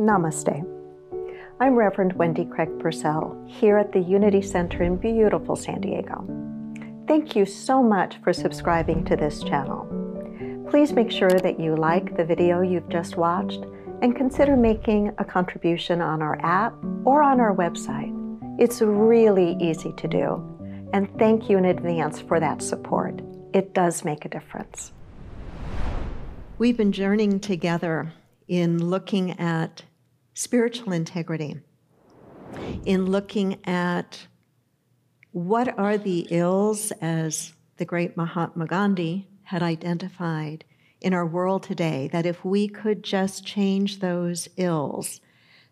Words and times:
Namaste. 0.00 0.66
I'm 1.60 1.74
Reverend 1.74 2.14
Wendy 2.14 2.46
Craig 2.46 2.70
Purcell 2.78 3.38
here 3.46 3.76
at 3.76 3.92
the 3.92 4.00
Unity 4.00 4.40
Center 4.40 4.82
in 4.82 4.96
beautiful 4.96 5.54
San 5.54 5.82
Diego. 5.82 6.24
Thank 7.06 7.36
you 7.36 7.44
so 7.44 7.82
much 7.82 8.16
for 8.24 8.32
subscribing 8.32 9.04
to 9.04 9.14
this 9.14 9.42
channel. 9.42 9.86
Please 10.70 10.94
make 10.94 11.10
sure 11.10 11.28
that 11.28 11.60
you 11.60 11.76
like 11.76 12.16
the 12.16 12.24
video 12.24 12.62
you've 12.62 12.88
just 12.88 13.18
watched 13.18 13.62
and 14.00 14.16
consider 14.16 14.56
making 14.56 15.12
a 15.18 15.24
contribution 15.24 16.00
on 16.00 16.22
our 16.22 16.40
app 16.40 16.72
or 17.04 17.22
on 17.22 17.38
our 17.38 17.54
website. 17.54 18.16
It's 18.58 18.80
really 18.80 19.54
easy 19.60 19.92
to 19.98 20.08
do, 20.08 20.88
and 20.94 21.14
thank 21.18 21.50
you 21.50 21.58
in 21.58 21.66
advance 21.66 22.22
for 22.22 22.40
that 22.40 22.62
support. 22.62 23.20
It 23.52 23.74
does 23.74 24.02
make 24.02 24.24
a 24.24 24.30
difference. 24.30 24.92
We've 26.56 26.78
been 26.78 26.92
journeying 26.92 27.40
together 27.40 28.14
in 28.48 28.82
looking 28.82 29.38
at 29.38 29.82
spiritual 30.40 30.90
integrity, 30.90 31.54
in 32.86 33.04
looking 33.04 33.58
at 33.66 34.26
what 35.32 35.78
are 35.78 35.98
the 35.98 36.26
ills, 36.30 36.92
as 36.92 37.52
the 37.76 37.84
great 37.84 38.16
Mahatma 38.16 38.66
Gandhi 38.66 39.28
had 39.42 39.62
identified 39.62 40.64
in 41.02 41.12
our 41.12 41.26
world 41.26 41.62
today, 41.62 42.08
that 42.10 42.24
if 42.24 42.42
we 42.42 42.68
could 42.68 43.04
just 43.04 43.44
change 43.44 43.98
those 43.98 44.48
ills, 44.56 45.20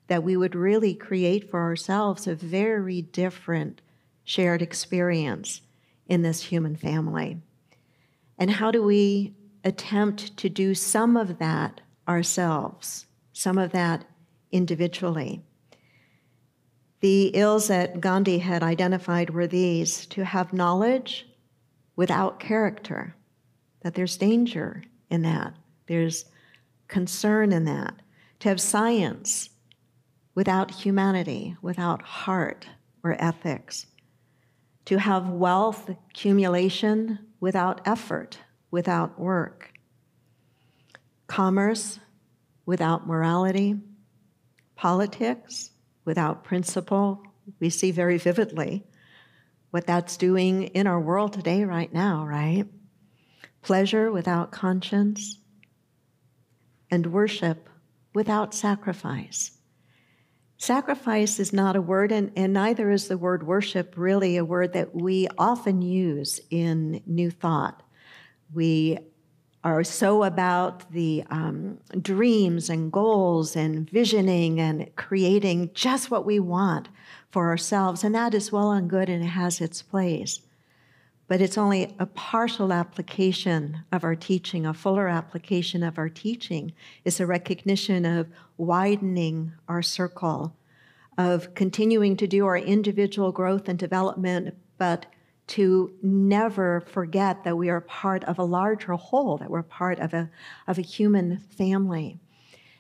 that 0.07 0.23
we 0.23 0.37
would 0.37 0.55
really 0.55 0.95
create 0.95 1.51
for 1.51 1.61
ourselves 1.61 2.27
a 2.27 2.35
very 2.35 3.01
different 3.01 3.81
shared 4.23 4.61
experience 4.61 5.63
in 6.07 6.21
this 6.21 6.43
human 6.43 6.77
family. 6.77 7.39
And 8.37 8.51
how 8.51 8.71
do 8.71 8.83
we 8.83 9.35
attempt 9.65 10.37
to 10.37 10.51
do 10.51 10.75
some 10.75 11.17
of 11.17 11.39
that 11.39 11.81
ourselves, 12.07 13.07
some 13.33 13.57
of 13.57 13.73
that 13.73 14.05
individually. 14.53 15.43
The 17.01 17.29
ills 17.29 17.69
that 17.69 18.01
Gandhi 18.01 18.39
had 18.39 18.63
identified 18.63 19.31
were 19.31 19.47
these 19.47 20.07
to 20.07 20.25
have 20.25 20.53
knowledge 20.53 21.27
without 21.95 22.41
character, 22.41 23.15
that 23.83 23.95
there's 23.95 24.17
danger 24.17 24.83
in 25.11 25.23
that, 25.23 25.55
there's 25.87 26.25
concern 26.89 27.53
in 27.53 27.65
that, 27.65 27.95
to 28.41 28.49
have 28.49 28.61
science 28.61 29.51
without 30.35 30.71
humanity, 30.71 31.57
without 31.63 32.03
heart 32.03 32.67
or 33.03 33.17
ethics, 33.23 33.87
to 34.85 34.99
have 34.99 35.29
wealth 35.29 35.89
accumulation 35.89 37.19
without 37.41 37.81
effort, 37.87 38.39
without 38.71 39.19
work, 39.21 39.73
commerce 41.27 42.01
without 42.67 43.07
morality, 43.07 43.77
politics 44.79 45.73
without 46.05 46.45
principle. 46.45 47.21
We 47.59 47.69
see 47.69 47.91
very 47.91 48.17
vividly 48.17 48.85
what 49.71 49.87
that's 49.87 50.17
doing 50.17 50.69
in 50.69 50.87
our 50.87 51.01
world 51.01 51.33
today, 51.33 51.65
right 51.65 51.93
now, 51.93 52.25
right? 52.25 52.65
Pleasure 53.61 54.11
without 54.11 54.53
conscience, 54.53 55.41
and 56.91 57.13
worship 57.13 57.69
without 58.15 58.55
sacrifice. 58.55 59.51
Sacrifice 60.57 61.41
is 61.41 61.53
not 61.53 61.77
a 61.77 61.83
word, 61.83 62.13
and, 62.13 62.31
and, 62.37 62.53
neither 62.53 62.91
is 62.91 63.09
the 63.09 63.19
word 63.19 63.47
worship 63.47 63.95
really 63.97 64.37
a 64.37 64.45
word 64.45 64.73
that 64.73 64.95
we 64.95 65.29
often 65.37 65.83
use 65.83 66.41
in 66.51 67.03
New 67.05 67.31
Thought. 67.31 67.83
We 68.55 68.99
are 69.69 69.85
so 69.85 70.25
about 70.25 70.91
the 70.93 71.23
um, 71.31 71.79
dreams 72.01 72.71
and 72.71 72.91
goals 72.91 73.55
and 73.55 73.89
visioning 73.91 74.59
and 74.61 74.95
creating 74.97 75.71
just 75.75 76.11
what 76.11 76.25
we 76.25 76.41
want 76.41 76.89
for 77.31 77.49
ourselves. 77.49 78.03
And 78.03 78.15
that 78.15 78.35
is 78.35 78.51
well 78.51 78.73
and 78.73 78.89
good 78.89 79.09
and 79.09 79.23
it 79.23 79.29
has 79.29 79.61
its 79.61 79.83
place. 79.83 80.41
But 81.27 81.43
it's 81.43 81.59
only 81.59 81.95
a 81.99 82.07
partial 82.07 82.73
application 82.73 83.85
of 83.93 84.03
our 84.03 84.17
teaching. 84.17 84.65
A 84.65 84.73
fuller 84.73 85.09
application 85.09 85.83
of 85.83 85.99
our 85.99 86.09
teaching 86.09 86.73
is 87.05 87.21
a 87.21 87.27
recognition 87.27 88.07
of 88.07 88.29
widening 88.57 89.53
our 89.69 89.83
circle, 89.83 90.57
of 91.19 91.55
continuing 91.55 92.17
to 92.17 92.27
do 92.27 92.47
our 92.47 92.57
individual 92.57 93.31
growth 93.31 93.69
and 93.69 93.79
development, 93.79 94.57
but 94.79 95.05
to 95.49 95.93
never 96.03 96.81
forget 96.83 97.45
that 97.45 97.57
we 97.57 97.69
are 97.71 97.81
part 97.81 98.23
of 98.25 98.39
a 98.39 98.45
larger 98.45 98.93
whole, 98.95 99.39
that 99.39 99.51
we're 99.51 99.63
part 99.63 99.99
of 99.99 100.15
a, 100.15 100.31
of 100.67 100.79
a 100.79 100.83
human 100.83 101.39
family. 101.39 102.19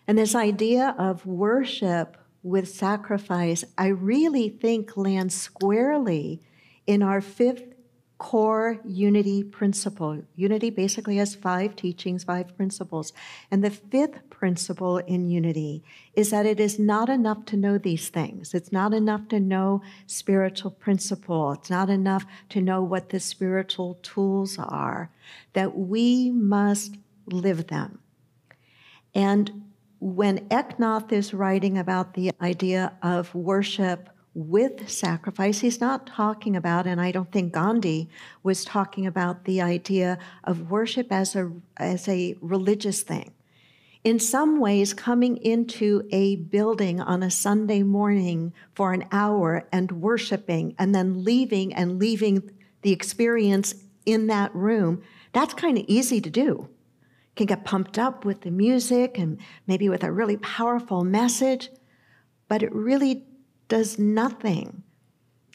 And 0.07 0.17
this 0.17 0.35
idea 0.35 0.95
of 0.99 1.27
worship 1.27 2.17
with 2.43 2.69
sacrifice, 2.69 3.65
I 3.77 3.89
really 3.89 4.49
think 4.49 4.97
lands 4.97 5.35
squarely 5.35 6.41
in 6.87 7.03
our 7.03 7.21
fifth 7.21 7.75
core 8.19 8.79
unity 8.85 9.45
principle. 9.45 10.23
Unity 10.35 10.71
basically 10.71 11.17
has 11.17 11.37
five 11.37 11.77
teachings, 11.77 12.25
five 12.25 12.57
principles. 12.57 13.13
And 13.51 13.63
the 13.63 13.71
fifth 13.71 14.29
principle 14.29 14.99
in 14.99 15.31
unity 15.31 15.85
is 16.15 16.31
that 16.31 16.45
it 16.45 16.59
is 16.59 16.79
not 16.81 17.09
enough 17.09 17.45
to 17.47 17.57
know 17.57 17.79
these 17.79 18.09
things. 18.09 18.55
It's 18.55 18.73
not 18.73 18.93
enough 18.93 19.29
to 19.29 19.39
know 19.39 19.83
spiritual 20.07 20.73
principle. 20.73 21.53
It's 21.53 21.71
not 21.71 21.89
enough 21.89 22.27
to 22.51 22.61
know 22.61 22.83
what 22.83 23.11
the 23.11 23.21
spiritual 23.21 23.95
tools 24.03 24.59
are, 24.59 25.11
that 25.53 25.79
we 25.79 26.31
must 26.31 26.97
live 27.27 27.69
them. 27.69 28.01
And 29.15 29.63
when 30.01 30.49
Eknath 30.49 31.13
is 31.13 31.35
writing 31.35 31.79
about 31.79 32.15
the 32.15 32.33
idea 32.41 32.93
of 33.03 33.35
worship, 33.35 34.11
with 34.35 34.89
sacrifice. 34.89 35.61
He's 35.61 35.81
not 35.81 36.07
talking 36.07 36.55
about, 36.55 36.87
and 36.87 37.01
I 37.01 37.11
don't 37.11 37.33
think 37.33 37.53
Gandhi 37.53 38.09
was 38.43 38.65
talking 38.65 39.07
about 39.07 39.45
the 39.45 39.61
idea 39.61 40.19
of 40.45 40.71
worship 40.71 41.11
as 41.11 41.35
a, 41.35 41.51
as 41.77 42.09
a 42.09 42.37
religious 42.41 43.03
thing. 43.03 43.33
In 44.05 44.21
some 44.21 44.61
ways, 44.61 44.95
coming 44.95 45.37
into 45.39 46.09
a 46.13 46.37
building 46.37 47.01
on 47.01 47.23
a 47.23 47.31
Sunday 47.31 47.83
morning 47.83 48.53
for 48.75 48.93
an 48.93 49.05
hour 49.11 49.67
and 49.73 49.91
worshiping 49.91 50.75
and 50.79 50.95
then 50.95 51.25
leaving 51.25 51.75
and 51.75 51.99
leaving 51.99 52.51
the 52.83 52.93
experience 52.93 53.75
in 54.07 54.29
that 54.29 54.55
room, 54.55 55.03
that's 55.33 55.53
kind 55.53 55.77
of 55.77 55.85
easy 55.89 56.21
to 56.21 56.31
do. 56.31 56.69
Can 57.35 57.47
get 57.47 57.65
pumped 57.65 57.99
up 57.99 58.25
with 58.25 58.43
the 58.43 58.51
music 58.51 59.19
and 59.19 59.39
maybe 59.67 59.89
with 59.89 60.05
a 60.05 60.13
really 60.13 60.37
powerful 60.39 61.05
message, 61.05 61.69
but 62.49 62.63
it 62.63 62.73
really 62.73 63.25
does 63.69 63.99
nothing 63.99 64.83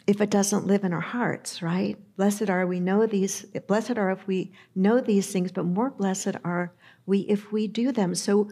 if 0.06 0.20
it 0.20 0.30
doesn't 0.30 0.68
live 0.68 0.84
in 0.84 0.94
our 0.94 1.00
hearts, 1.00 1.62
right? 1.62 1.98
Blessed 2.18 2.50
are 2.50 2.68
we 2.68 2.80
know 2.80 3.06
these, 3.06 3.46
blessed 3.68 3.98
are 3.98 4.12
if 4.12 4.28
we 4.28 4.52
know 4.76 5.00
these 5.00 5.32
things, 5.32 5.52
but 5.52 5.66
more 5.66 5.90
blessed 5.90 6.36
are 6.44 6.74
we 7.06 7.20
if 7.22 7.52
we 7.52 7.68
do 7.68 7.92
them. 7.92 8.14
So 8.14 8.50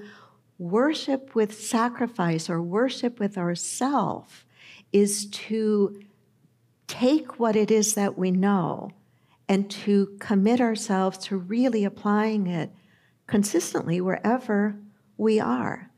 worship 0.58 1.36
with 1.36 1.60
sacrifice 1.60 2.50
or 2.50 2.62
worship 2.62 3.20
with 3.20 3.38
ourself 3.38 4.46
is 4.94 5.26
to 5.28 6.02
take 6.88 7.40
what 7.40 7.56
it 7.56 7.70
is 7.70 7.96
that 7.96 8.18
we 8.18 8.32
know 8.32 8.92
and 9.50 9.70
to 9.70 10.18
commit 10.20 10.62
ourselves 10.62 11.18
to 11.18 11.38
really 11.38 11.84
applying 11.84 12.48
it 12.48 12.72
consistently 13.28 14.00
wherever 14.00 14.78
we 15.18 15.40
are. 15.40 15.91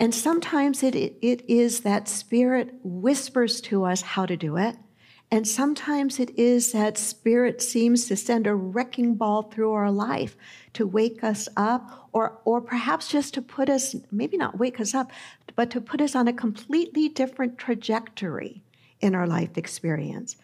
And 0.00 0.14
sometimes 0.14 0.82
it, 0.82 0.94
it 0.96 1.44
is 1.46 1.80
that 1.80 2.08
Spirit 2.08 2.74
whispers 2.82 3.60
to 3.60 3.84
us 3.84 4.00
how 4.00 4.24
to 4.24 4.34
do 4.34 4.56
it. 4.56 4.76
And 5.30 5.46
sometimes 5.46 6.18
it 6.18 6.36
is 6.38 6.72
that 6.72 6.96
Spirit 6.96 7.60
seems 7.60 8.06
to 8.06 8.16
send 8.16 8.46
a 8.46 8.54
wrecking 8.54 9.14
ball 9.14 9.42
through 9.42 9.72
our 9.72 9.92
life 9.92 10.36
to 10.72 10.86
wake 10.86 11.22
us 11.22 11.48
up, 11.54 12.08
or, 12.12 12.40
or 12.46 12.62
perhaps 12.62 13.08
just 13.08 13.34
to 13.34 13.42
put 13.42 13.68
us, 13.68 13.94
maybe 14.10 14.38
not 14.38 14.58
wake 14.58 14.80
us 14.80 14.94
up, 14.94 15.12
but 15.54 15.70
to 15.70 15.82
put 15.82 16.00
us 16.00 16.16
on 16.16 16.26
a 16.26 16.32
completely 16.32 17.10
different 17.10 17.58
trajectory 17.58 18.62
in 19.00 19.14
our 19.14 19.26
life 19.26 19.58
experience. 19.58 20.36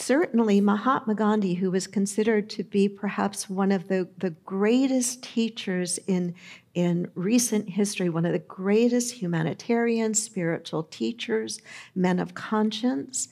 Certainly, 0.00 0.60
Mahatma 0.60 1.16
Gandhi, 1.16 1.54
who 1.54 1.72
was 1.72 1.88
considered 1.88 2.48
to 2.50 2.62
be 2.62 2.88
perhaps 2.88 3.50
one 3.50 3.72
of 3.72 3.88
the, 3.88 4.08
the 4.18 4.30
greatest 4.30 5.24
teachers 5.24 5.98
in, 6.06 6.36
in 6.72 7.10
recent 7.16 7.68
history, 7.68 8.08
one 8.08 8.24
of 8.24 8.30
the 8.30 8.38
greatest 8.38 9.14
humanitarian, 9.14 10.14
spiritual 10.14 10.84
teachers, 10.84 11.60
men 11.96 12.20
of 12.20 12.32
conscience, 12.32 13.30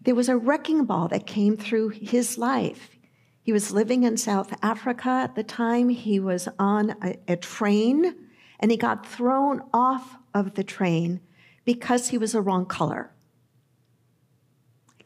there 0.00 0.14
was 0.14 0.30
a 0.30 0.36
wrecking 0.38 0.86
ball 0.86 1.08
that 1.08 1.26
came 1.26 1.58
through 1.58 1.90
his 1.90 2.38
life. 2.38 2.96
He 3.42 3.52
was 3.52 3.70
living 3.70 4.04
in 4.04 4.16
South 4.16 4.54
Africa 4.62 5.10
at 5.10 5.34
the 5.34 5.44
time. 5.44 5.90
He 5.90 6.18
was 6.18 6.48
on 6.58 6.96
a, 7.02 7.16
a 7.28 7.36
train 7.36 8.14
and 8.60 8.70
he 8.70 8.78
got 8.78 9.04
thrown 9.04 9.60
off 9.74 10.16
of 10.32 10.54
the 10.54 10.64
train 10.64 11.20
because 11.66 12.08
he 12.08 12.16
was 12.16 12.32
the 12.32 12.40
wrong 12.40 12.64
color 12.64 13.10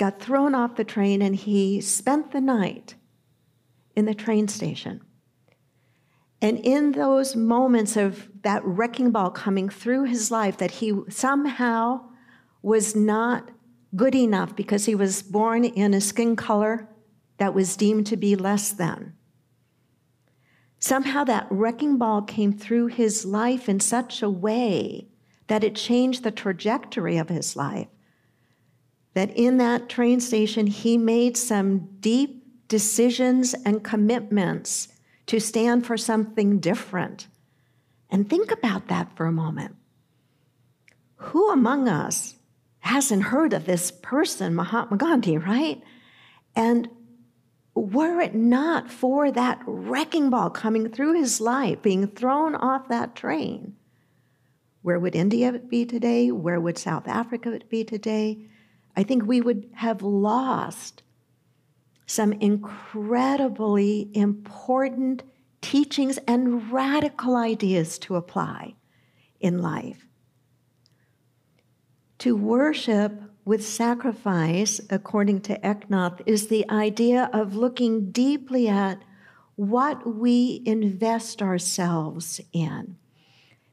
got 0.01 0.19
thrown 0.19 0.55
off 0.55 0.77
the 0.77 0.85
train 0.85 1.21
and 1.21 1.37
he 1.37 1.79
spent 1.79 2.33
the 2.33 2.41
night 2.41 2.95
in 3.95 4.07
the 4.07 4.15
train 4.15 4.49
station. 4.49 5.03
And 6.41 6.59
in 6.61 6.93
those 6.93 7.37
moments 7.37 7.99
of 7.99 8.31
that 8.41 8.65
wrecking 8.65 9.11
ball 9.11 9.31
coming 9.31 9.69
through 9.69 10.05
his 10.05 10.31
life, 10.31 10.57
that 10.57 10.71
he 10.71 10.95
somehow 11.11 12.01
was 12.63 12.97
not 12.97 13.51
good 13.95 14.15
enough 14.15 14.57
because 14.57 14.87
he 14.87 14.95
was 14.95 15.23
born 15.23 15.67
in 15.67 15.93
a 15.93 16.01
skin 16.01 16.35
color 16.35 16.89
that 17.37 17.53
was 17.53 17.77
deemed 17.77 18.07
to 18.07 18.17
be 18.17 18.35
less 18.35 18.73
than. 18.73 19.13
Somehow 20.79 21.25
that 21.25 21.47
wrecking 21.51 21.99
ball 21.99 22.23
came 22.23 22.55
through 22.55 22.87
his 22.87 23.27
life 23.27 23.69
in 23.69 23.81
such 23.81 24.23
a 24.23 24.31
way 24.31 25.09
that 25.49 25.63
it 25.63 25.75
changed 25.75 26.23
the 26.23 26.31
trajectory 26.31 27.19
of 27.19 27.29
his 27.29 27.55
life. 27.55 27.89
That 29.21 29.37
in 29.37 29.59
that 29.59 29.91
train 29.91 30.19
station, 30.19 30.67
he 30.67 30.97
made 30.97 31.37
some 31.37 31.91
deep 32.01 32.43
decisions 32.69 33.53
and 33.67 33.85
commitments 33.85 34.89
to 35.27 35.39
stand 35.39 35.87
for 35.87 35.99
something 35.99 36.59
different. 36.59 37.27
And 38.09 38.31
think 38.31 38.51
about 38.51 38.89
that 38.89 39.15
for 39.15 39.27
a 39.27 39.31
moment. 39.31 39.77
Who 41.17 41.51
among 41.51 41.87
us 41.87 42.37
hasn't 42.79 43.25
heard 43.25 43.53
of 43.53 43.67
this 43.67 43.91
person, 43.91 44.55
Mahatma 44.55 44.97
Gandhi, 44.97 45.37
right? 45.37 45.83
And 46.57 46.89
were 47.75 48.23
it 48.23 48.35
not 48.35 48.91
for 48.91 49.31
that 49.31 49.61
wrecking 49.67 50.31
ball 50.31 50.49
coming 50.49 50.89
through 50.89 51.21
his 51.21 51.43
life, 51.43 51.83
being 51.83 52.07
thrown 52.07 52.55
off 52.55 52.89
that 52.89 53.15
train, 53.15 53.77
where 54.81 54.99
would 54.99 55.15
India 55.15 55.53
be 55.53 55.85
today? 55.85 56.31
Where 56.31 56.59
would 56.59 56.79
South 56.79 57.07
Africa 57.07 57.61
be 57.69 57.85
today? 57.85 58.47
I 58.97 59.03
think 59.03 59.25
we 59.25 59.41
would 59.41 59.69
have 59.75 60.03
lost 60.03 61.03
some 62.07 62.33
incredibly 62.33 64.11
important 64.15 65.23
teachings 65.61 66.19
and 66.27 66.73
radical 66.73 67.37
ideas 67.37 67.99
to 68.01 68.17
apply 68.17 68.75
in 69.39 69.59
life. 69.59 70.07
To 72.19 72.37
worship 72.37 73.23
with 73.45 73.67
sacrifice, 73.67 74.81
according 74.91 75.41
to 75.43 75.59
Eknath, 75.61 76.21
is 76.27 76.49
the 76.49 76.69
idea 76.69 77.31
of 77.33 77.57
looking 77.57 78.11
deeply 78.11 78.69
at 78.69 79.03
what 79.57 80.17
we 80.17 80.63
invest 80.67 81.41
ourselves 81.43 82.41
in. 82.53 82.97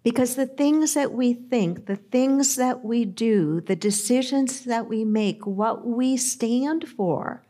Because 0.07 0.35
the 0.35 0.45
things 0.45 0.93
that 0.93 1.11
we 1.11 1.33
think, 1.33 1.85
the 1.85 1.97
things 1.97 2.55
that 2.55 2.81
we 2.81 3.03
do, 3.03 3.59
the 3.59 3.75
decisions 3.75 4.61
that 4.61 4.87
we 4.87 5.03
make, 5.03 5.45
what 5.45 5.85
we 5.85 6.15
stand 6.15 6.87
for, 6.87 7.43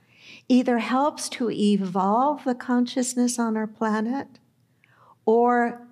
either 0.49 0.79
helps 0.79 1.29
to 1.29 1.51
evolve 1.51 2.43
the 2.45 2.55
consciousness 2.55 3.37
on 3.37 3.55
our 3.55 3.67
planet 3.67 4.39
or 5.23 5.87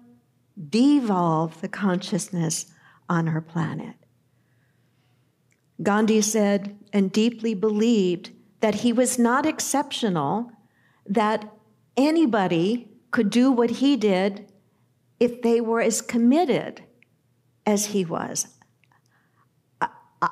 devolve 0.72 1.62
the 1.62 1.68
consciousness 1.68 2.66
on 3.08 3.28
our 3.28 3.42
planet. 3.42 3.98
Gandhi 5.84 6.20
said 6.20 6.76
and 6.92 7.12
deeply 7.12 7.54
believed 7.54 8.32
that 8.62 8.74
he 8.74 8.92
was 8.92 9.20
not 9.20 9.46
exceptional, 9.46 10.52
that 11.06 11.48
anybody 11.96 12.90
could 13.12 13.30
do 13.30 13.52
what 13.52 13.70
he 13.70 13.96
did 13.96 14.45
if 15.26 15.42
they 15.42 15.60
were 15.60 15.82
as 15.82 16.02
committed 16.02 16.84
as 17.66 17.88
he 17.88 18.06
was. 18.06 18.48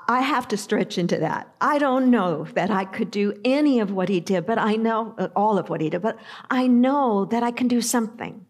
I 0.08 0.22
have 0.22 0.48
to 0.48 0.58
stretch 0.58 0.98
into 0.98 1.18
that. 1.18 1.54
I 1.62 1.78
don't 1.78 2.10
know 2.10 2.46
that 2.56 2.72
I 2.72 2.86
could 2.86 3.12
do 3.12 3.40
any 3.44 3.80
of 3.80 3.92
what 3.92 4.10
he 4.10 4.20
did, 4.20 4.46
but 4.46 4.58
I 4.58 4.76
know 4.76 5.14
uh, 5.18 5.28
all 5.36 5.58
of 5.58 5.70
what 5.70 5.82
he 5.82 5.90
did, 5.90 6.02
but 6.02 6.18
I 6.50 6.68
know 6.68 7.26
that 7.26 7.44
I 7.44 7.52
can 7.52 7.68
do 7.68 7.82
something. 7.82 8.46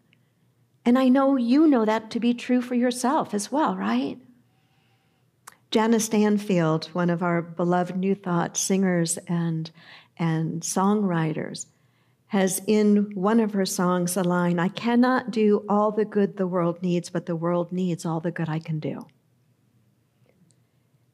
And 0.86 0.98
I 0.98 1.08
know 1.08 1.36
you 1.36 1.66
know 1.66 1.84
that 1.84 2.10
to 2.12 2.20
be 2.20 2.34
true 2.34 2.62
for 2.62 2.74
yourself 2.74 3.34
as 3.34 3.50
well, 3.50 3.76
right? 3.76 4.18
Jana 5.70 5.98
Stanfield, 5.98 6.86
one 6.92 7.10
of 7.10 7.22
our 7.22 7.42
beloved 7.42 7.96
New 7.96 8.14
Thought 8.14 8.56
singers 8.56 9.18
and, 9.26 9.70
and 10.16 10.62
songwriters, 10.62 11.66
has 12.34 12.60
in 12.66 13.12
one 13.14 13.38
of 13.38 13.52
her 13.52 13.64
songs 13.64 14.16
a 14.16 14.24
line 14.24 14.58
I 14.58 14.66
cannot 14.66 15.30
do 15.30 15.64
all 15.68 15.92
the 15.92 16.04
good 16.04 16.36
the 16.36 16.48
world 16.48 16.82
needs, 16.82 17.08
but 17.08 17.26
the 17.26 17.36
world 17.36 17.70
needs 17.70 18.04
all 18.04 18.18
the 18.18 18.32
good 18.32 18.48
I 18.48 18.58
can 18.58 18.80
do. 18.80 19.06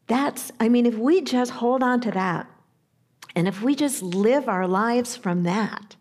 That's, 0.06 0.50
I 0.58 0.70
mean, 0.70 0.86
if 0.86 0.96
we 0.96 1.20
just 1.20 1.50
hold 1.50 1.82
on 1.82 2.00
to 2.00 2.10
that, 2.12 2.46
and 3.36 3.46
if 3.46 3.60
we 3.60 3.74
just 3.74 4.02
live 4.02 4.48
our 4.48 4.66
lives 4.66 5.14
from 5.14 5.42
that, 5.42 5.94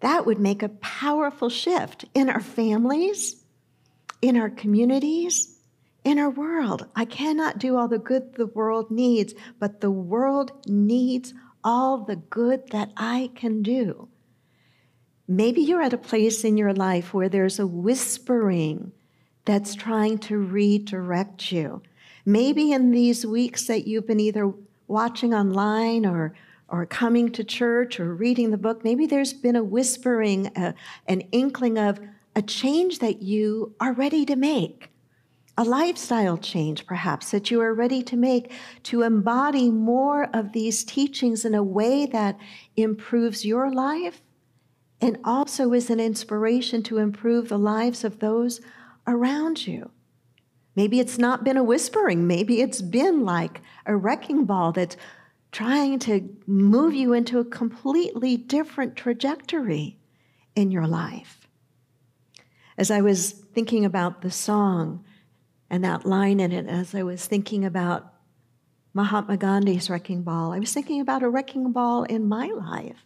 that 0.00 0.26
would 0.26 0.38
make 0.38 0.62
a 0.62 0.68
powerful 0.68 1.48
shift 1.48 2.04
in 2.12 2.28
our 2.28 2.42
families, 2.42 3.42
in 4.20 4.36
our 4.36 4.50
communities, 4.50 5.58
in 6.04 6.18
our 6.18 6.30
world. 6.30 6.86
I 6.94 7.06
cannot 7.06 7.58
do 7.58 7.78
all 7.78 7.88
the 7.88 7.98
good 7.98 8.34
the 8.34 8.46
world 8.46 8.90
needs, 8.90 9.32
but 9.58 9.80
the 9.80 9.90
world 9.90 10.52
needs 10.68 11.32
all 11.64 12.04
the 12.04 12.16
good 12.16 12.68
that 12.72 12.92
I 12.94 13.30
can 13.34 13.62
do. 13.62 14.10
Maybe 15.30 15.60
you're 15.60 15.82
at 15.82 15.92
a 15.92 15.98
place 15.98 16.42
in 16.42 16.56
your 16.56 16.72
life 16.72 17.12
where 17.12 17.28
there's 17.28 17.58
a 17.58 17.66
whispering 17.66 18.92
that's 19.44 19.74
trying 19.74 20.18
to 20.18 20.38
redirect 20.38 21.52
you. 21.52 21.82
Maybe 22.24 22.72
in 22.72 22.90
these 22.90 23.26
weeks 23.26 23.66
that 23.66 23.86
you've 23.86 24.06
been 24.06 24.20
either 24.20 24.52
watching 24.86 25.34
online 25.34 26.06
or 26.06 26.34
or 26.70 26.84
coming 26.84 27.32
to 27.32 27.42
church 27.42 27.98
or 27.98 28.14
reading 28.14 28.50
the 28.50 28.58
book, 28.58 28.84
maybe 28.84 29.06
there's 29.06 29.32
been 29.32 29.56
a 29.56 29.64
whispering, 29.64 30.48
uh, 30.48 30.72
an 31.06 31.22
inkling 31.32 31.78
of 31.78 31.98
a 32.36 32.42
change 32.42 32.98
that 32.98 33.22
you 33.22 33.74
are 33.80 33.94
ready 33.94 34.26
to 34.26 34.36
make 34.36 34.90
a 35.56 35.64
lifestyle 35.64 36.36
change, 36.36 36.86
perhaps, 36.86 37.30
that 37.32 37.50
you 37.50 37.60
are 37.60 37.74
ready 37.74 38.02
to 38.02 38.16
make 38.16 38.52
to 38.84 39.02
embody 39.02 39.70
more 39.70 40.24
of 40.36 40.52
these 40.52 40.84
teachings 40.84 41.44
in 41.44 41.54
a 41.54 41.62
way 41.62 42.06
that 42.06 42.38
improves 42.76 43.44
your 43.44 43.72
life 43.72 44.22
and 45.00 45.18
also 45.24 45.72
is 45.72 45.90
an 45.90 46.00
inspiration 46.00 46.82
to 46.84 46.98
improve 46.98 47.48
the 47.48 47.58
lives 47.58 48.04
of 48.04 48.18
those 48.18 48.60
around 49.06 49.66
you. 49.66 49.90
Maybe 50.74 51.00
it's 51.00 51.18
not 51.18 51.44
been 51.44 51.56
a 51.56 51.64
whispering, 51.64 52.26
maybe 52.26 52.60
it's 52.60 52.82
been 52.82 53.24
like 53.24 53.60
a 53.86 53.96
wrecking 53.96 54.44
ball 54.44 54.72
that's 54.72 54.96
trying 55.50 55.98
to 56.00 56.36
move 56.46 56.94
you 56.94 57.12
into 57.12 57.38
a 57.38 57.44
completely 57.44 58.36
different 58.36 58.96
trajectory 58.96 59.98
in 60.54 60.70
your 60.70 60.86
life. 60.86 61.48
As 62.76 62.90
I 62.90 63.00
was 63.00 63.32
thinking 63.32 63.84
about 63.84 64.22
the 64.22 64.30
song, 64.30 65.04
and 65.70 65.84
that 65.84 66.06
line 66.06 66.40
in 66.40 66.52
it 66.52 66.66
as 66.66 66.94
I 66.94 67.02
was 67.02 67.26
thinking 67.26 67.64
about 67.64 68.12
Mahatma 68.94 69.36
Gandhi's 69.36 69.90
wrecking 69.90 70.22
ball. 70.22 70.52
I 70.52 70.58
was 70.58 70.72
thinking 70.72 71.00
about 71.00 71.22
a 71.22 71.28
wrecking 71.28 71.72
ball 71.72 72.04
in 72.04 72.26
my 72.26 72.46
life. 72.46 73.04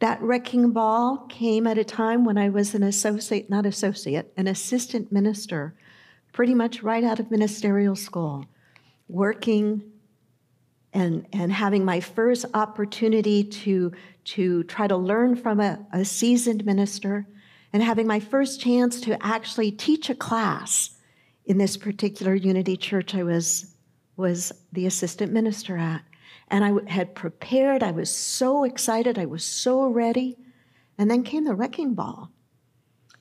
That 0.00 0.20
wrecking 0.20 0.72
ball 0.72 1.26
came 1.28 1.66
at 1.66 1.78
a 1.78 1.84
time 1.84 2.24
when 2.24 2.36
I 2.36 2.48
was 2.48 2.74
an 2.74 2.82
associate, 2.82 3.48
not 3.48 3.64
associate, 3.64 4.32
an 4.36 4.46
assistant 4.46 5.12
minister, 5.12 5.74
pretty 6.32 6.54
much 6.54 6.82
right 6.82 7.04
out 7.04 7.20
of 7.20 7.30
ministerial 7.30 7.96
school, 7.96 8.44
working 9.08 9.82
and, 10.92 11.26
and 11.32 11.52
having 11.52 11.84
my 11.84 12.00
first 12.00 12.44
opportunity 12.54 13.42
to, 13.44 13.92
to 14.24 14.62
try 14.64 14.86
to 14.86 14.96
learn 14.96 15.36
from 15.36 15.60
a, 15.60 15.84
a 15.92 16.04
seasoned 16.04 16.64
minister 16.64 17.26
and 17.72 17.82
having 17.82 18.06
my 18.06 18.20
first 18.20 18.60
chance 18.60 19.00
to 19.00 19.20
actually 19.24 19.72
teach 19.72 20.08
a 20.08 20.14
class 20.14 20.90
in 21.46 21.58
this 21.58 21.76
particular 21.76 22.34
Unity 22.34 22.76
church 22.76 23.14
I 23.14 23.24
was, 23.24 23.74
was 24.16 24.52
the 24.72 24.86
assistant 24.86 25.32
minister 25.32 25.76
at. 25.76 26.02
And 26.48 26.64
I 26.64 26.90
had 26.90 27.14
prepared, 27.14 27.82
I 27.82 27.90
was 27.90 28.14
so 28.14 28.64
excited, 28.64 29.18
I 29.18 29.26
was 29.26 29.44
so 29.44 29.86
ready. 29.86 30.36
And 30.98 31.10
then 31.10 31.22
came 31.22 31.44
the 31.44 31.54
wrecking 31.54 31.94
ball. 31.94 32.30